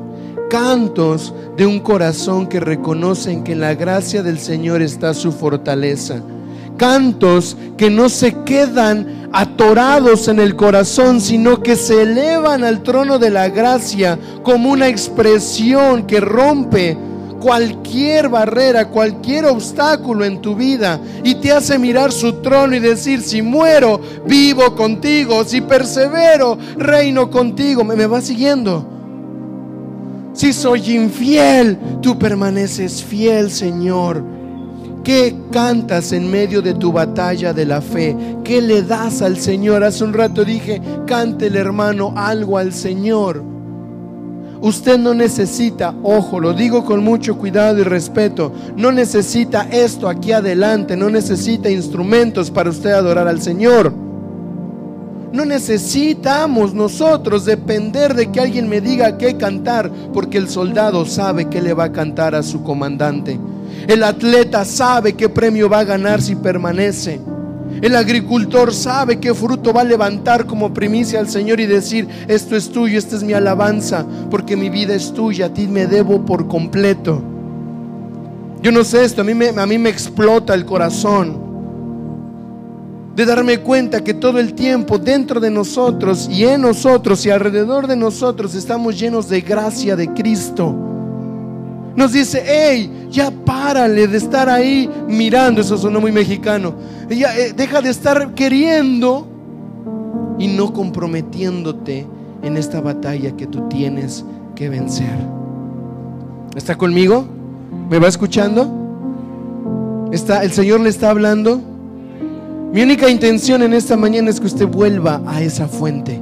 [0.54, 6.22] Cantos de un corazón que reconocen que en la gracia del Señor está su fortaleza.
[6.76, 13.18] Cantos que no se quedan atorados en el corazón, sino que se elevan al trono
[13.18, 16.96] de la gracia como una expresión que rompe
[17.40, 23.22] cualquier barrera, cualquier obstáculo en tu vida y te hace mirar su trono y decir,
[23.22, 27.82] si muero, vivo contigo, si persevero, reino contigo.
[27.82, 28.93] ¿Me, me va siguiendo?
[30.34, 34.22] Si soy infiel, tú permaneces fiel, Señor.
[35.04, 38.16] ¿Qué cantas en medio de tu batalla de la fe?
[38.42, 39.84] ¿Qué le das al Señor?
[39.84, 43.44] Hace un rato dije, cante el hermano algo al Señor.
[44.60, 50.32] Usted no necesita, ojo, lo digo con mucho cuidado y respeto, no necesita esto aquí
[50.32, 54.03] adelante, no necesita instrumentos para usted adorar al Señor.
[55.34, 61.46] No necesitamos nosotros depender de que alguien me diga qué cantar, porque el soldado sabe
[61.46, 63.36] qué le va a cantar a su comandante.
[63.88, 67.18] El atleta sabe qué premio va a ganar si permanece.
[67.82, 72.54] El agricultor sabe qué fruto va a levantar como primicia al Señor y decir, esto
[72.54, 76.24] es tuyo, esta es mi alabanza, porque mi vida es tuya, a ti me debo
[76.24, 77.20] por completo.
[78.62, 81.43] Yo no sé esto, a mí me, a mí me explota el corazón
[83.14, 87.86] de darme cuenta que todo el tiempo dentro de nosotros y en nosotros y alrededor
[87.86, 90.74] de nosotros estamos llenos de gracia de Cristo.
[91.94, 96.74] Nos dice, hey, ya párale de estar ahí mirando, eso sonó muy mexicano,
[97.08, 99.28] ya, eh, deja de estar queriendo
[100.38, 102.06] y no comprometiéndote
[102.42, 104.24] en esta batalla que tú tienes
[104.56, 105.16] que vencer.
[106.56, 107.26] ¿Está conmigo?
[107.88, 110.10] ¿Me va escuchando?
[110.10, 111.73] ¿Está, ¿El Señor le está hablando?
[112.74, 116.20] Mi única intención en esta mañana es que usted vuelva a esa fuente,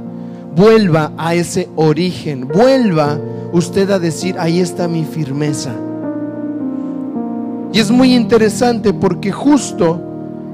[0.55, 3.19] vuelva a ese origen, vuelva
[3.51, 5.71] usted a decir, ahí está mi firmeza.
[7.73, 9.99] Y es muy interesante porque justo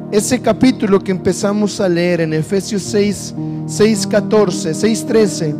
[0.09, 3.35] ese capítulo que empezamos a leer en Efesios 6,
[3.65, 5.55] 6, 14, 6, 13,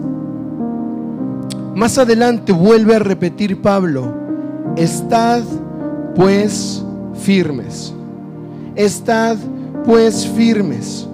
[1.75, 4.13] más adelante vuelve a repetir Pablo,
[4.77, 5.43] estad
[6.15, 6.81] pues
[7.25, 7.93] firmes,
[8.77, 9.35] estad
[9.85, 11.07] pues firmes.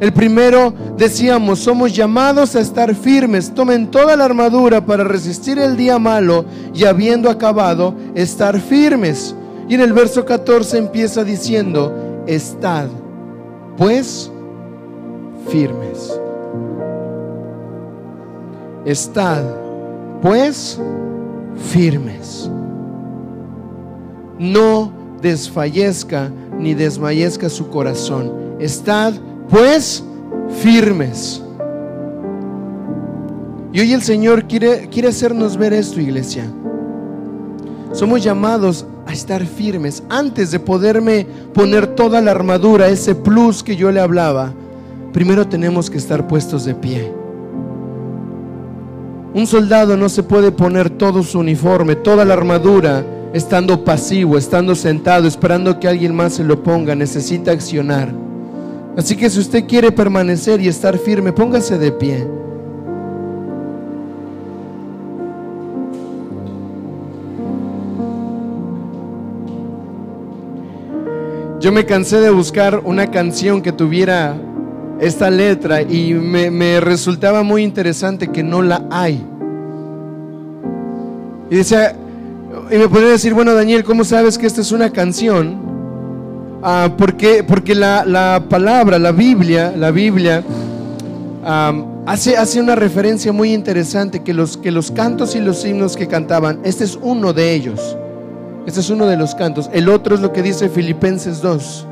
[0.00, 5.76] El primero decíamos, somos llamados a estar firmes, tomen toda la armadura para resistir el
[5.76, 6.44] día malo
[6.74, 9.32] y habiendo acabado, estar firmes.
[9.68, 12.88] Y en el verso 14 empieza diciendo, estad
[13.76, 14.30] pues
[15.48, 16.20] firmes.
[18.84, 19.44] Estad
[20.20, 20.80] pues
[21.70, 22.50] firmes.
[24.38, 26.30] No desfallezca
[26.62, 28.32] ni desmayezca su corazón.
[28.58, 29.14] Estad
[29.50, 30.04] pues
[30.62, 31.42] firmes.
[33.72, 36.44] Y hoy el Señor quiere, quiere hacernos ver esto, iglesia.
[37.92, 40.02] Somos llamados a estar firmes.
[40.08, 44.52] Antes de poderme poner toda la armadura, ese plus que yo le hablaba,
[45.12, 47.12] primero tenemos que estar puestos de pie.
[49.34, 54.74] Un soldado no se puede poner todo su uniforme, toda la armadura, estando pasivo, estando
[54.74, 56.94] sentado, esperando que alguien más se lo ponga.
[56.94, 58.12] Necesita accionar.
[58.96, 62.26] Así que si usted quiere permanecer y estar firme, póngase de pie.
[71.62, 74.36] Yo me cansé de buscar una canción que tuviera
[74.98, 79.24] esta letra y me, resultaba muy interesante que no la hay.
[81.48, 81.94] Y decía,
[82.72, 85.60] y me podría decir, bueno Daniel, ¿cómo sabes que esta es una canción?
[86.62, 90.42] Ah, porque porque la, palabra, la Biblia, la Biblia
[92.06, 96.06] hace, hace una referencia muy interesante que los, que los cantos y los himnos que
[96.08, 97.96] cantaban, este es uno de ellos.
[98.66, 99.68] Este es uno de los cantos.
[99.72, 101.86] El otro es lo que dice Filipenses 2.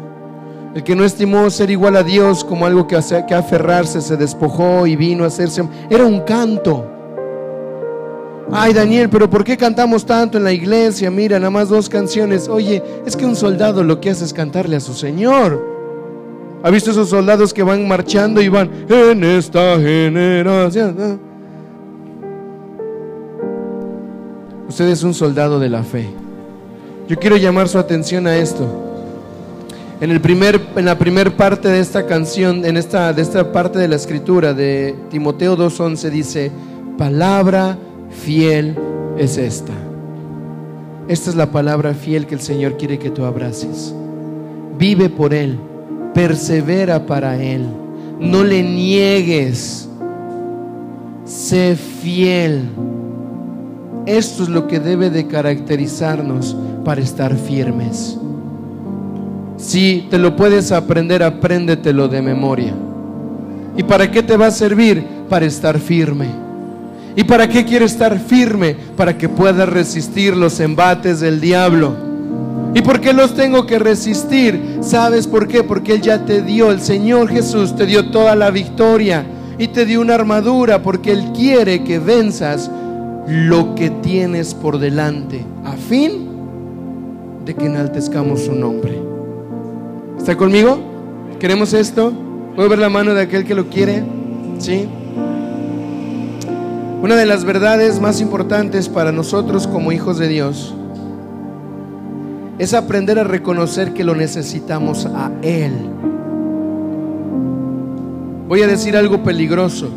[0.77, 4.87] El que no estimó ser igual a Dios como algo que, que aferrarse, se despojó
[4.87, 5.65] y vino a hacerse.
[5.91, 7.00] Era un canto.
[8.53, 11.09] Ay, Daniel, pero ¿por qué cantamos tanto en la iglesia?
[11.09, 12.49] Mira, nada más dos canciones.
[12.49, 15.65] Oye, es que un soldado lo que hace es cantarle a su Señor.
[16.63, 21.21] ¿Ha visto esos soldados que van marchando y van en esta generación?
[24.69, 26.11] Usted es un soldado de la fe.
[27.09, 28.67] Yo quiero llamar su atención a esto.
[30.01, 33.79] En, el primer, en la primera parte de esta canción, en esta, de esta parte
[33.79, 36.53] de la escritura de Timoteo 2.11 dice,
[36.99, 37.79] palabra
[38.11, 38.77] fiel
[39.19, 39.73] es esta.
[41.09, 43.95] Esta es la palabra fiel que el Señor quiere que tú abraces.
[44.79, 45.59] Vive por Él,
[46.15, 47.67] persevera para Él,
[48.19, 49.89] no le niegues,
[51.25, 52.69] sé fiel.
[54.07, 58.17] Esto es lo que debe de caracterizarnos para estar firmes.
[59.57, 62.73] Si te lo puedes aprender, apréndetelo de memoria.
[63.77, 65.05] ¿Y para qué te va a servir?
[65.29, 66.50] Para estar firme.
[67.17, 68.77] ¿Y para qué quiere estar firme?
[68.97, 72.11] Para que pueda resistir los embates del diablo.
[72.75, 74.79] ¿Y por qué los tengo que resistir?
[74.81, 75.65] ¿Sabes por qué?
[75.65, 79.27] Porque Él ya te dio, el Señor Jesús te dio toda la victoria
[79.59, 82.71] y te dio una armadura porque Él quiere que venzas
[83.27, 86.29] lo que tienes por delante a fin
[87.45, 89.03] de que enaltezcamos su nombre.
[90.17, 90.79] ¿Está conmigo?
[91.41, 92.13] ¿Queremos esto?
[92.55, 94.05] ¿Puedo ver la mano de aquel que lo quiere?
[94.59, 94.87] ¿Sí?
[97.03, 100.75] Una de las verdades más importantes para nosotros como hijos de Dios
[102.59, 105.73] es aprender a reconocer que lo necesitamos a Él.
[108.49, 109.89] Voy a decir algo peligroso.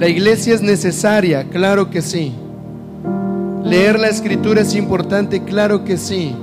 [0.00, 2.34] La iglesia es necesaria, claro que sí.
[3.62, 6.34] Leer la escritura es importante, claro que sí.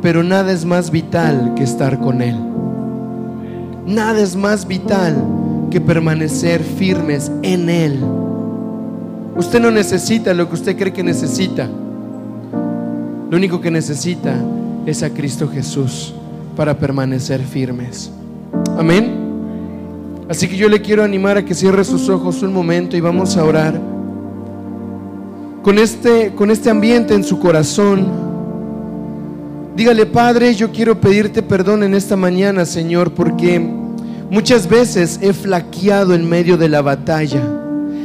[0.00, 2.38] Pero nada es más vital que estar con Él.
[3.84, 5.22] Nada es más vital
[5.70, 8.00] que permanecer firmes en Él.
[9.40, 11.66] Usted no necesita lo que usted cree que necesita.
[13.30, 14.34] Lo único que necesita
[14.84, 16.12] es a Cristo Jesús
[16.54, 18.10] para permanecer firmes.
[18.76, 20.26] Amén.
[20.28, 23.34] Así que yo le quiero animar a que cierre sus ojos un momento y vamos
[23.38, 23.80] a orar.
[25.62, 28.08] Con este, con este ambiente en su corazón,
[29.74, 33.58] dígale, Padre, yo quiero pedirte perdón en esta mañana, Señor, porque
[34.28, 37.59] muchas veces he flaqueado en medio de la batalla.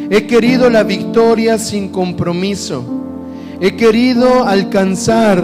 [0.10, 2.84] He querido la victoria sin compromiso.
[3.60, 5.44] He querido alcanzar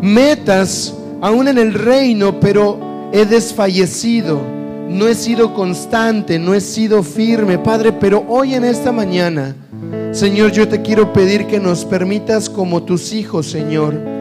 [0.00, 4.40] metas aún en el reino, pero he desfallecido.
[4.88, 9.56] No he sido constante, no he sido firme, Padre, pero hoy en esta mañana,
[10.12, 14.15] Señor, yo te quiero pedir que nos permitas como tus hijos, Señor,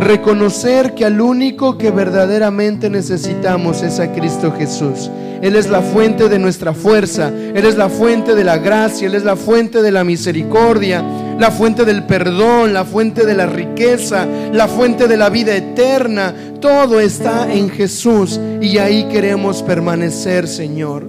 [0.00, 5.10] reconocer que al único que verdaderamente necesitamos es a Cristo Jesús.
[5.42, 9.14] Él es la fuente de nuestra fuerza, Él es la fuente de la gracia, Él
[9.14, 11.02] es la fuente de la misericordia,
[11.38, 16.34] la fuente del perdón, la fuente de la riqueza, la fuente de la vida eterna.
[16.60, 21.06] Todo está en Jesús y ahí queremos permanecer, Señor.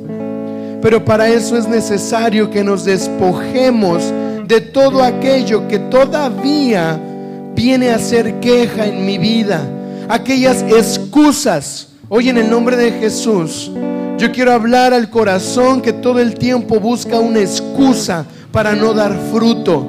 [0.81, 4.13] Pero para eso es necesario que nos despojemos
[4.47, 7.10] de todo aquello que todavía
[7.63, 9.61] viene a ser queja en mi vida,
[10.09, 11.89] aquellas excusas.
[12.09, 13.71] Hoy en el nombre de Jesús,
[14.17, 19.15] yo quiero hablar al corazón que todo el tiempo busca una excusa para no dar
[19.31, 19.85] fruto.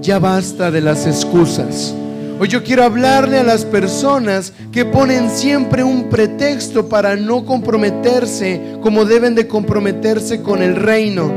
[0.00, 1.94] Ya basta de las excusas.
[2.40, 8.78] Hoy yo quiero hablarle a las personas que ponen siempre un pretexto para no comprometerse
[8.80, 11.30] como deben de comprometerse con el reino,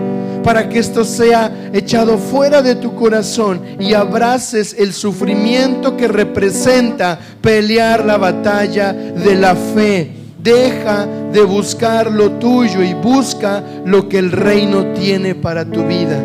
[0.49, 7.19] para que esto sea echado fuera de tu corazón y abraces el sufrimiento que representa
[7.39, 10.09] pelear la batalla de la fe.
[10.41, 16.19] Deja de buscar lo tuyo y busca lo que el reino tiene para tu vida.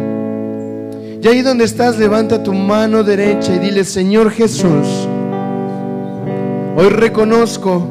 [1.22, 5.06] Y ahí donde estás, levanta tu mano derecha y dile, Señor Jesús,
[6.78, 7.90] hoy reconozco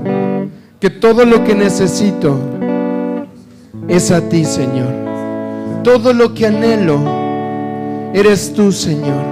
[0.79, 2.39] que todo lo que necesito
[3.88, 5.12] es a ti, Señor.
[5.84, 6.99] Todo lo que anhelo
[8.13, 9.23] eres tú, Señor.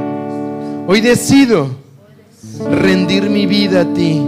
[0.85, 1.69] Hoy decido
[2.69, 4.21] rendir mi vida a ti.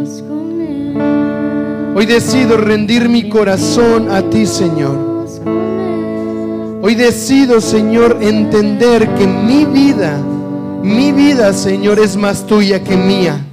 [1.95, 5.27] Hoy decido rendir mi corazón a ti, Señor.
[6.81, 10.17] Hoy decido, Señor, entender que mi vida,
[10.81, 13.45] mi vida, Señor, es más tuya que mía.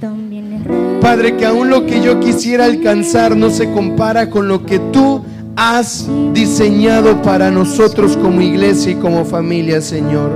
[1.01, 5.23] Padre, que aún lo que yo quisiera alcanzar no se compara con lo que tú
[5.55, 10.29] has diseñado para nosotros como iglesia y como familia, Señor.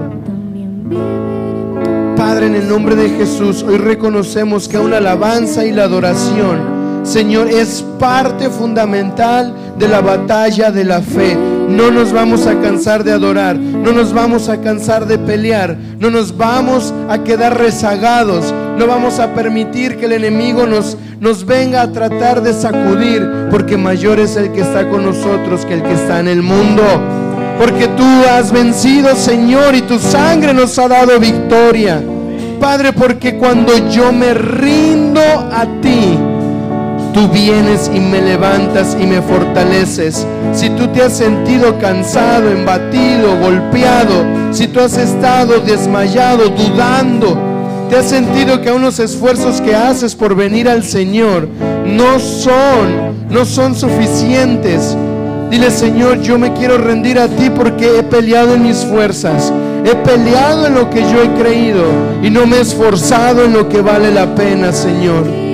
[2.15, 7.49] Padre, en el nombre de Jesús, hoy reconocemos que la alabanza y la adoración, Señor,
[7.49, 11.54] es parte fundamental de la batalla de la fe.
[11.69, 16.09] No nos vamos a cansar de adorar, no nos vamos a cansar de pelear, no
[16.09, 21.81] nos vamos a quedar rezagados, no vamos a permitir que el enemigo nos, nos venga
[21.81, 25.93] a tratar de sacudir, porque mayor es el que está con nosotros que el que
[25.93, 26.83] está en el mundo.
[27.59, 32.01] Porque tú has vencido, Señor, y tu sangre nos ha dado victoria.
[32.59, 36.17] Padre, porque cuando yo me rindo a ti,
[37.15, 40.27] tú vienes y me levantas y me fortaleces.
[40.53, 47.37] Si tú te has sentido cansado, embatido, golpeado, si tú has estado desmayado, dudando,
[47.89, 51.47] te has sentido que unos esfuerzos que haces por venir al Señor
[51.85, 54.97] no son, no son suficientes.
[55.49, 59.53] Dile, Señor, yo me quiero rendir a ti porque he peleado en mis fuerzas.
[59.85, 61.85] He peleado en lo que yo he creído
[62.21, 65.23] y no me he esforzado en lo que vale la pena, Señor.
[65.23, 65.44] Señor.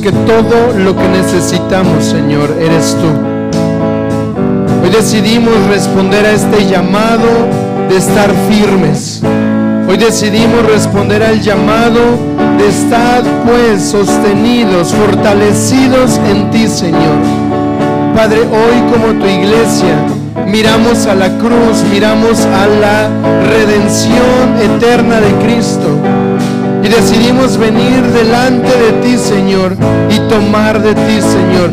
[0.00, 3.08] Que todo lo que necesitamos, Señor, eres tú.
[4.82, 7.28] Hoy decidimos responder a este llamado
[7.90, 9.22] de estar firmes.
[9.86, 12.00] Hoy decidimos responder al llamado
[12.58, 17.18] de estar pues sostenidos, fortalecidos en ti, Señor.
[18.16, 19.94] Padre, hoy como tu iglesia
[20.48, 23.08] miramos a la cruz, miramos a la
[23.46, 26.21] redención eterna de Cristo
[26.82, 29.76] y decidimos venir delante de ti, Señor,
[30.10, 31.70] y tomar de ti, Señor.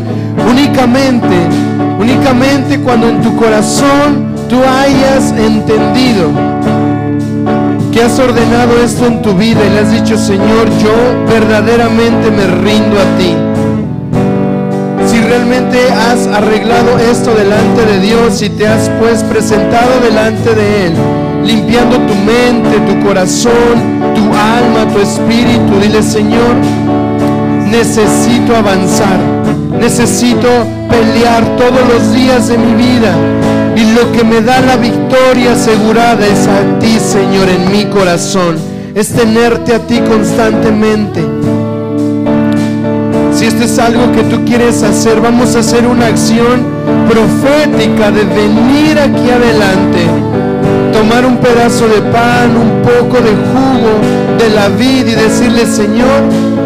[0.48, 1.36] Únicamente,
[1.98, 6.30] únicamente cuando en tu corazón tú hayas entendido
[7.92, 10.94] que has ordenado esto en tu vida y le has dicho, Señor, yo
[11.28, 13.34] verdaderamente me rindo a ti.
[15.10, 20.86] Si realmente has arreglado esto delante de Dios y te has pues presentado delante de
[20.86, 20.92] Él,
[21.44, 25.80] limpiando tu mente, tu corazón, tu alma, tu espíritu.
[25.80, 26.54] Dile, Señor,
[27.70, 29.18] necesito avanzar,
[29.78, 30.48] necesito
[30.88, 33.12] pelear todos los días de mi vida.
[33.76, 38.56] Y lo que me da la victoria asegurada es a ti, Señor, en mi corazón.
[38.94, 41.24] Es tenerte a ti constantemente.
[43.32, 46.66] Si esto es algo que tú quieres hacer, vamos a hacer una acción
[47.08, 50.29] profética de venir aquí adelante
[51.00, 53.92] tomar un pedazo de pan, un poco de jugo
[54.38, 56.20] de la vida y decirle, Señor,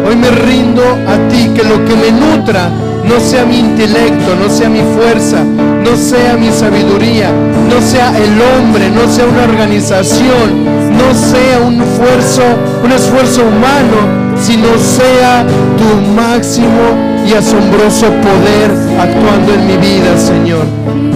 [0.05, 2.69] hoy me rindo a ti, que lo que me nutra
[3.05, 7.31] no sea mi intelecto, no sea mi fuerza, no sea mi sabiduría,
[7.69, 12.43] no sea el hombre, no sea una organización, no sea un esfuerzo,
[12.83, 15.45] un esfuerzo humano, sino sea
[15.77, 20.65] tu máximo y asombroso poder actuando en mi vida, Señor.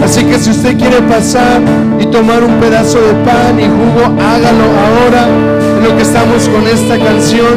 [0.02, 1.60] Así que si usted quiere pasar
[2.00, 6.66] y tomar un pedazo de pan y jugo, hágalo ahora en lo que estamos con
[6.66, 7.54] esta canción,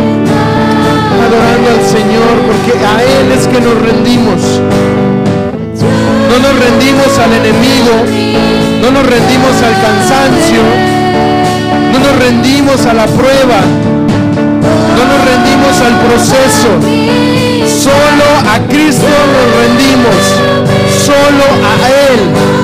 [1.24, 4.62] adorando al Señor, porque a Él es que nos rendimos.
[6.30, 7.94] No nos rendimos al enemigo,
[8.82, 10.62] no nos rendimos al cansancio,
[11.92, 13.62] no nos rendimos a la prueba,
[14.96, 17.44] no nos rendimos al proceso
[17.84, 20.16] Solo a Cristo nos rendimos.
[21.06, 22.63] Solo a Él.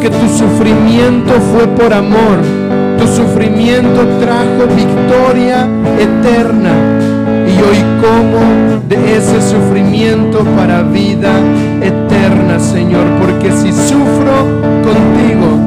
[0.00, 2.38] Que tu sufrimiento fue por amor.
[2.98, 5.66] Tu sufrimiento trajo victoria
[5.98, 6.72] eterna.
[7.46, 11.32] Y hoy como de ese sufrimiento para vida
[11.80, 13.06] eterna, Señor.
[13.20, 15.58] Porque si sufro contigo,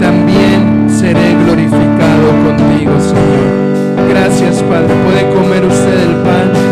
[0.00, 4.08] también seré glorificado contigo, Señor.
[4.08, 4.94] Gracias, Padre.
[5.04, 6.67] Puede comer usted el pan.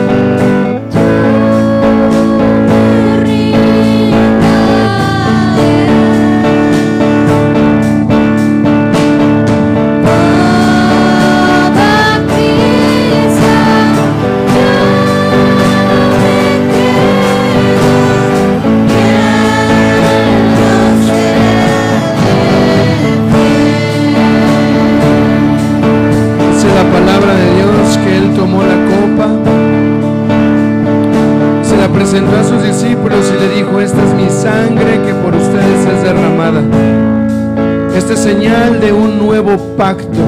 [39.76, 40.18] Pacto.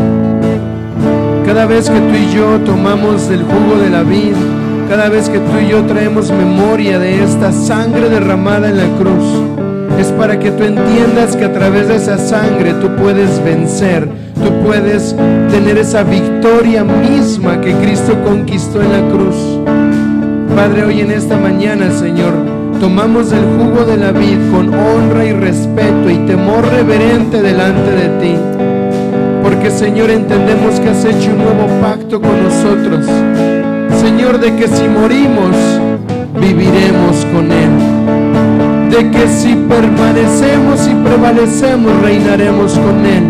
[1.47, 4.37] Cada vez que tú y yo tomamos del jugo de la vida,
[4.89, 9.25] cada vez que tú y yo traemos memoria de esta sangre derramada en la cruz,
[9.99, 14.53] es para que tú entiendas que a través de esa sangre tú puedes vencer, tú
[14.65, 15.17] puedes
[15.51, 19.37] tener esa victoria misma que Cristo conquistó en la cruz.
[20.55, 22.35] Padre, hoy en esta mañana, Señor,
[22.81, 28.09] tomamos el jugo de la vid con honra y respeto y temor reverente delante de
[28.21, 28.68] ti.
[29.61, 33.05] Porque, Señor, entendemos que has hecho un nuevo pacto con nosotros.
[34.01, 35.57] Señor, de que si morimos,
[36.41, 43.25] viviremos con Él de que si permanecemos y prevalecemos, reinaremos con Él.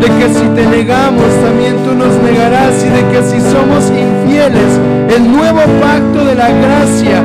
[0.00, 2.82] De que si te negamos, también tú nos negarás.
[2.82, 4.80] Y de que si somos infieles,
[5.14, 7.22] el nuevo pacto de la gracia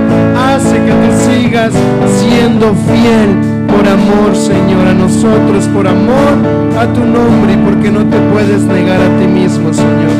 [0.53, 1.71] hace que tú sigas
[2.19, 3.52] siendo fiel
[3.93, 6.33] amor, Señor, a nosotros, por amor
[6.77, 10.13] a tu nombre y porque no te puedes negar a ti mismo, Señor.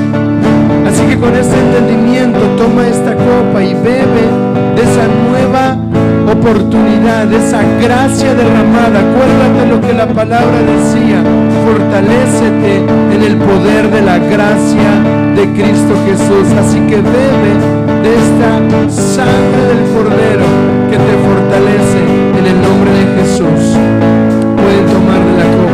[0.88, 4.26] Así que con este entendimiento toma esta copa y bebe
[4.76, 5.78] de esa nueva
[6.32, 9.00] oportunidad, esa gracia derramada.
[9.02, 11.24] Acuérdate lo que la palabra decía.
[11.66, 12.78] Fortalécete
[13.16, 14.92] en el poder de la gracia
[15.36, 16.48] de Cristo Jesús.
[16.60, 17.54] Así que bebe
[18.04, 18.52] de esta
[18.90, 20.46] sangre del Cordero
[20.92, 23.78] que te fortalece en el nombre de Jesús.
[24.58, 25.73] Pueden tomar de la copa,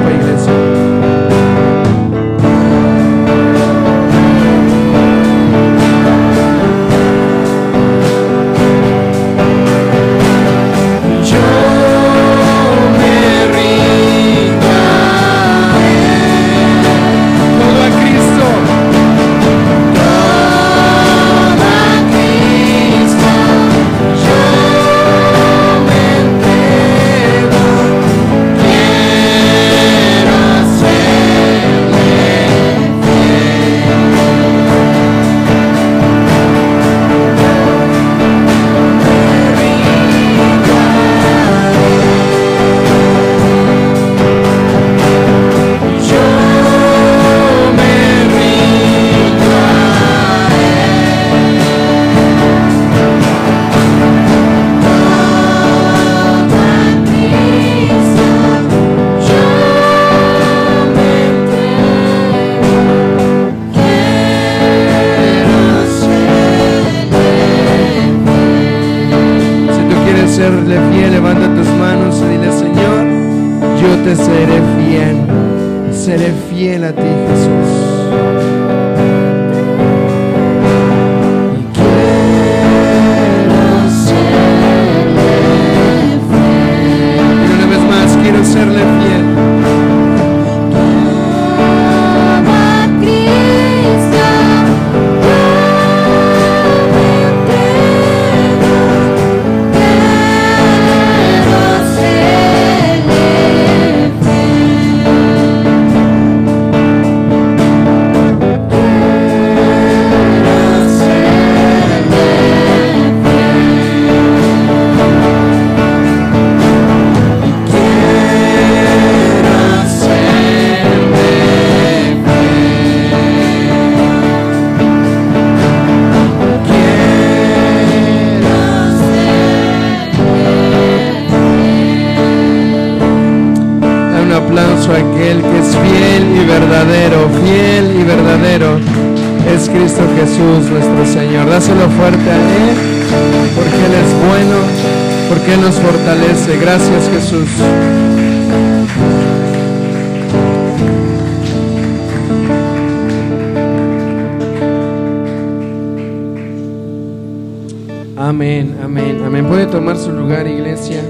[158.82, 159.48] Amén, amén.
[159.48, 161.04] Puede tomar su lugar, iglesia.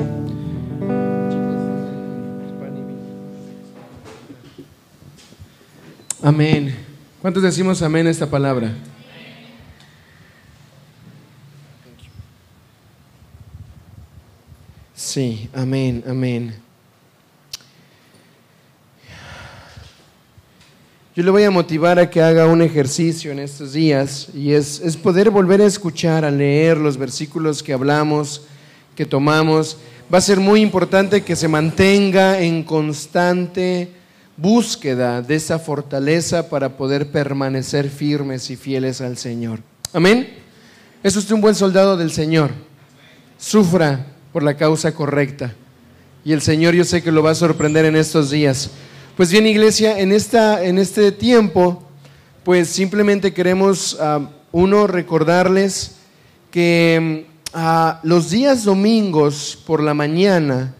[6.21, 6.75] Amén.
[7.21, 8.73] ¿Cuántos decimos amén a esta palabra?
[14.93, 16.68] Sí, amén, amén.
[21.19, 24.79] Yo le voy a motivar a que haga un ejercicio en estos días y es,
[24.79, 28.43] es, poder volver a escuchar, a leer los versículos que hablamos,
[28.95, 29.75] que tomamos.
[30.13, 33.91] Va a ser muy importante que se mantenga en constante
[34.37, 39.59] búsqueda de esa fortaleza para poder permanecer firmes y fieles al Señor.
[39.91, 40.25] Amén.
[41.03, 42.51] Es usted un buen soldado del Señor.
[43.37, 45.53] sufra por la causa correcta.
[46.23, 48.71] Y el Señor yo sé que lo va a sorprender en estos días.
[49.19, 51.83] Pues bien, iglesia, en, esta, en este tiempo,
[52.45, 55.95] pues simplemente queremos, ah, uno, recordarles
[56.51, 60.73] que ah, los días domingos por la mañana,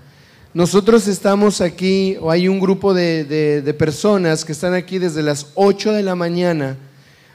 [0.53, 5.48] nosotros estamos aquí, o hay un grupo de, de, personas que están aquí desde las
[5.56, 6.78] 8 de la mañana.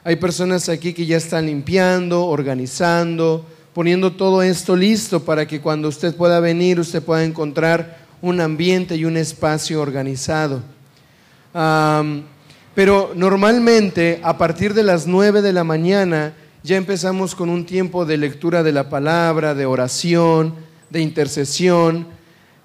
[0.03, 3.45] Hay personas aquí que ya están limpiando, organizando,
[3.75, 8.95] poniendo todo esto listo para que cuando usted pueda venir, usted pueda encontrar un ambiente
[8.95, 10.73] y un espacio organizado.
[12.73, 16.33] Pero normalmente a partir de las 9 de la mañana
[16.63, 20.53] ya empezamos con un tiempo de lectura de la palabra, de oración,
[20.89, 22.07] de intercesión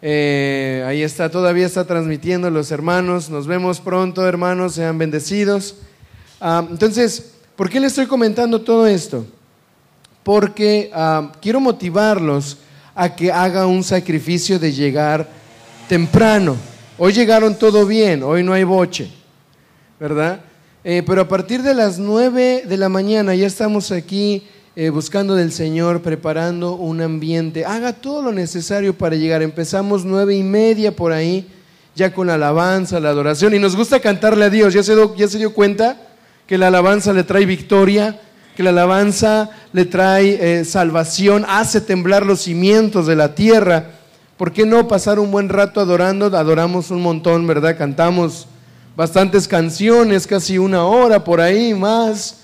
[0.03, 3.29] eh, ahí está, todavía está transmitiendo los hermanos.
[3.29, 5.77] Nos vemos pronto, hermanos, sean bendecidos.
[6.41, 9.27] Entonces, ¿por qué les estoy comentando todo esto?
[10.23, 10.91] Porque
[11.41, 12.59] quiero motivarlos
[12.95, 15.29] a que haga un sacrificio de llegar
[15.89, 16.57] temprano.
[17.03, 19.11] Hoy llegaron todo bien, hoy no hay boche,
[19.99, 20.41] ¿verdad?
[20.85, 24.43] Eh, pero a partir de las nueve de la mañana ya estamos aquí
[24.77, 27.65] eh, buscando del Señor, preparando un ambiente.
[27.65, 29.41] Haga todo lo necesario para llegar.
[29.41, 31.49] Empezamos nueve y media por ahí,
[31.97, 33.55] ya con la alabanza, la adoración.
[33.55, 34.75] Y nos gusta cantarle a Dios.
[34.75, 35.97] ¿Ya se, ya se dio cuenta
[36.47, 38.21] que la alabanza le trae victoria?
[38.55, 44.00] Que la alabanza le trae eh, salvación, hace temblar los cimientos de la tierra.
[44.41, 46.35] ¿Por qué no pasar un buen rato adorando?
[46.35, 47.77] Adoramos un montón, ¿verdad?
[47.77, 48.47] Cantamos
[48.97, 52.39] bastantes canciones, casi una hora por ahí más.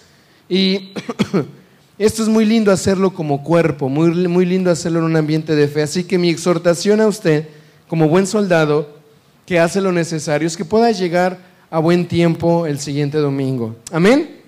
[0.47, 0.93] Y
[1.99, 5.69] Esto es muy lindo hacerlo como cuerpo, muy, muy lindo hacerlo en un ambiente de
[5.69, 5.81] fe.
[5.81, 7.49] Así que mi exhortación a usted,
[7.89, 8.91] como buen soldado,
[9.47, 11.39] que hace lo necesario, es que pueda llegar
[11.71, 13.75] a buen tiempo el siguiente domingo.
[13.91, 14.43] Amén.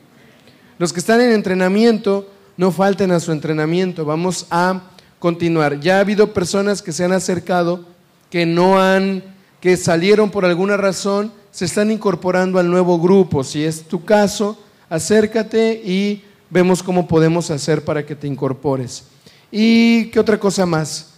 [0.78, 4.04] Los que están en entrenamiento, no falten a su entrenamiento.
[4.04, 4.82] Vamos a
[5.18, 5.80] continuar.
[5.80, 7.84] Ya ha habido personas que se han acercado,
[8.30, 9.22] que no han,
[9.60, 13.42] que salieron por alguna razón, se están incorporando al nuevo grupo.
[13.42, 14.58] Si es tu caso,
[14.88, 19.04] acércate y vemos cómo podemos hacer para que te incorpores.
[19.50, 21.14] ¿Y qué otra cosa más?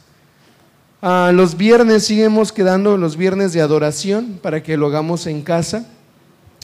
[1.02, 5.86] Ah, los viernes seguimos quedando los viernes de adoración para que lo hagamos en casa.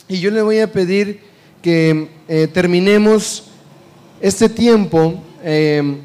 [0.08, 1.20] Y yo le voy a pedir
[1.62, 3.44] que eh, terminemos
[4.20, 6.00] este tiempo eh,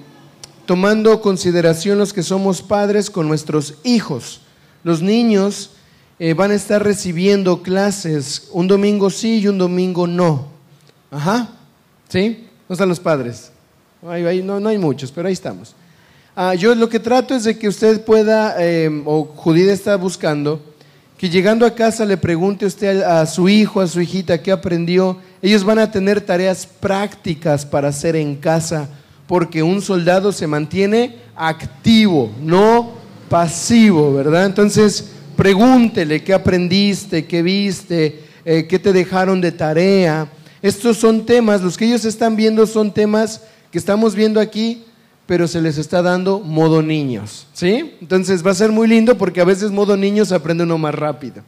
[0.71, 4.39] tomando consideración los que somos padres con nuestros hijos.
[4.85, 5.71] Los niños
[6.17, 10.47] eh, van a estar recibiendo clases un domingo sí y un domingo no.
[11.11, 11.49] Ajá,
[12.07, 12.47] ¿sí?
[12.69, 13.51] ¿Dónde están los padres?
[14.01, 15.75] no, no, hay muchos, pero ahí estamos.
[16.37, 20.61] Ah, yo lo que trato es de que usted pueda, em, o Judith está buscando,
[21.17, 25.17] que llegando a casa le pregunte usted a su hijo, a su hijita, qué aprendió.
[25.41, 28.87] Ellos van a tener tareas prácticas para hacer en casa,
[29.31, 32.91] porque un soldado se mantiene activo, no
[33.29, 34.45] pasivo, ¿verdad?
[34.45, 40.29] Entonces, pregúntele qué aprendiste, qué viste, eh, qué te dejaron de tarea.
[40.61, 43.39] Estos son temas, los que ellos están viendo son temas
[43.71, 44.83] que estamos viendo aquí,
[45.25, 47.95] pero se les está dando modo niños, ¿sí?
[48.01, 51.41] Entonces va a ser muy lindo porque a veces modo niños aprende uno más rápido.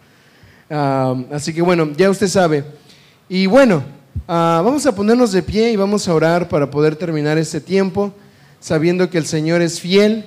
[0.69, 2.63] Ah, así que bueno, ya usted sabe.
[3.27, 3.83] Y bueno,
[4.27, 8.13] ah, vamos a ponernos de pie y vamos a orar para poder terminar este tiempo,
[8.59, 10.25] sabiendo que el Señor es fiel.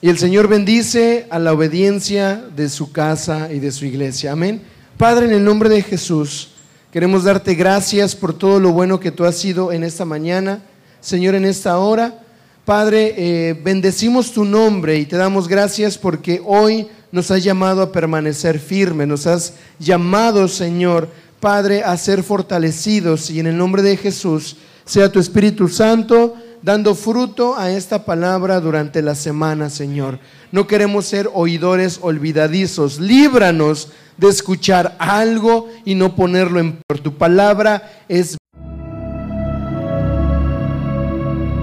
[0.00, 4.32] Y el Señor bendice a la obediencia de su casa y de su iglesia.
[4.32, 4.62] Amén.
[4.96, 6.50] Padre, en el nombre de Jesús,
[6.90, 10.62] queremos darte gracias por todo lo bueno que tú has sido en esta mañana,
[11.00, 12.18] Señor, en esta hora.
[12.64, 17.92] Padre, eh, bendecimos tu nombre y te damos gracias porque hoy nos has llamado a
[17.92, 21.08] permanecer firme, nos has llamado, Señor,
[21.40, 26.94] Padre, a ser fortalecidos y en el nombre de Jesús sea tu Espíritu Santo dando
[26.94, 30.18] fruto a esta palabra durante la semana, Señor.
[30.52, 33.00] No queremos ser oidores olvidadizos.
[33.00, 38.36] Líbranos de escuchar algo y no ponerlo en por tu palabra es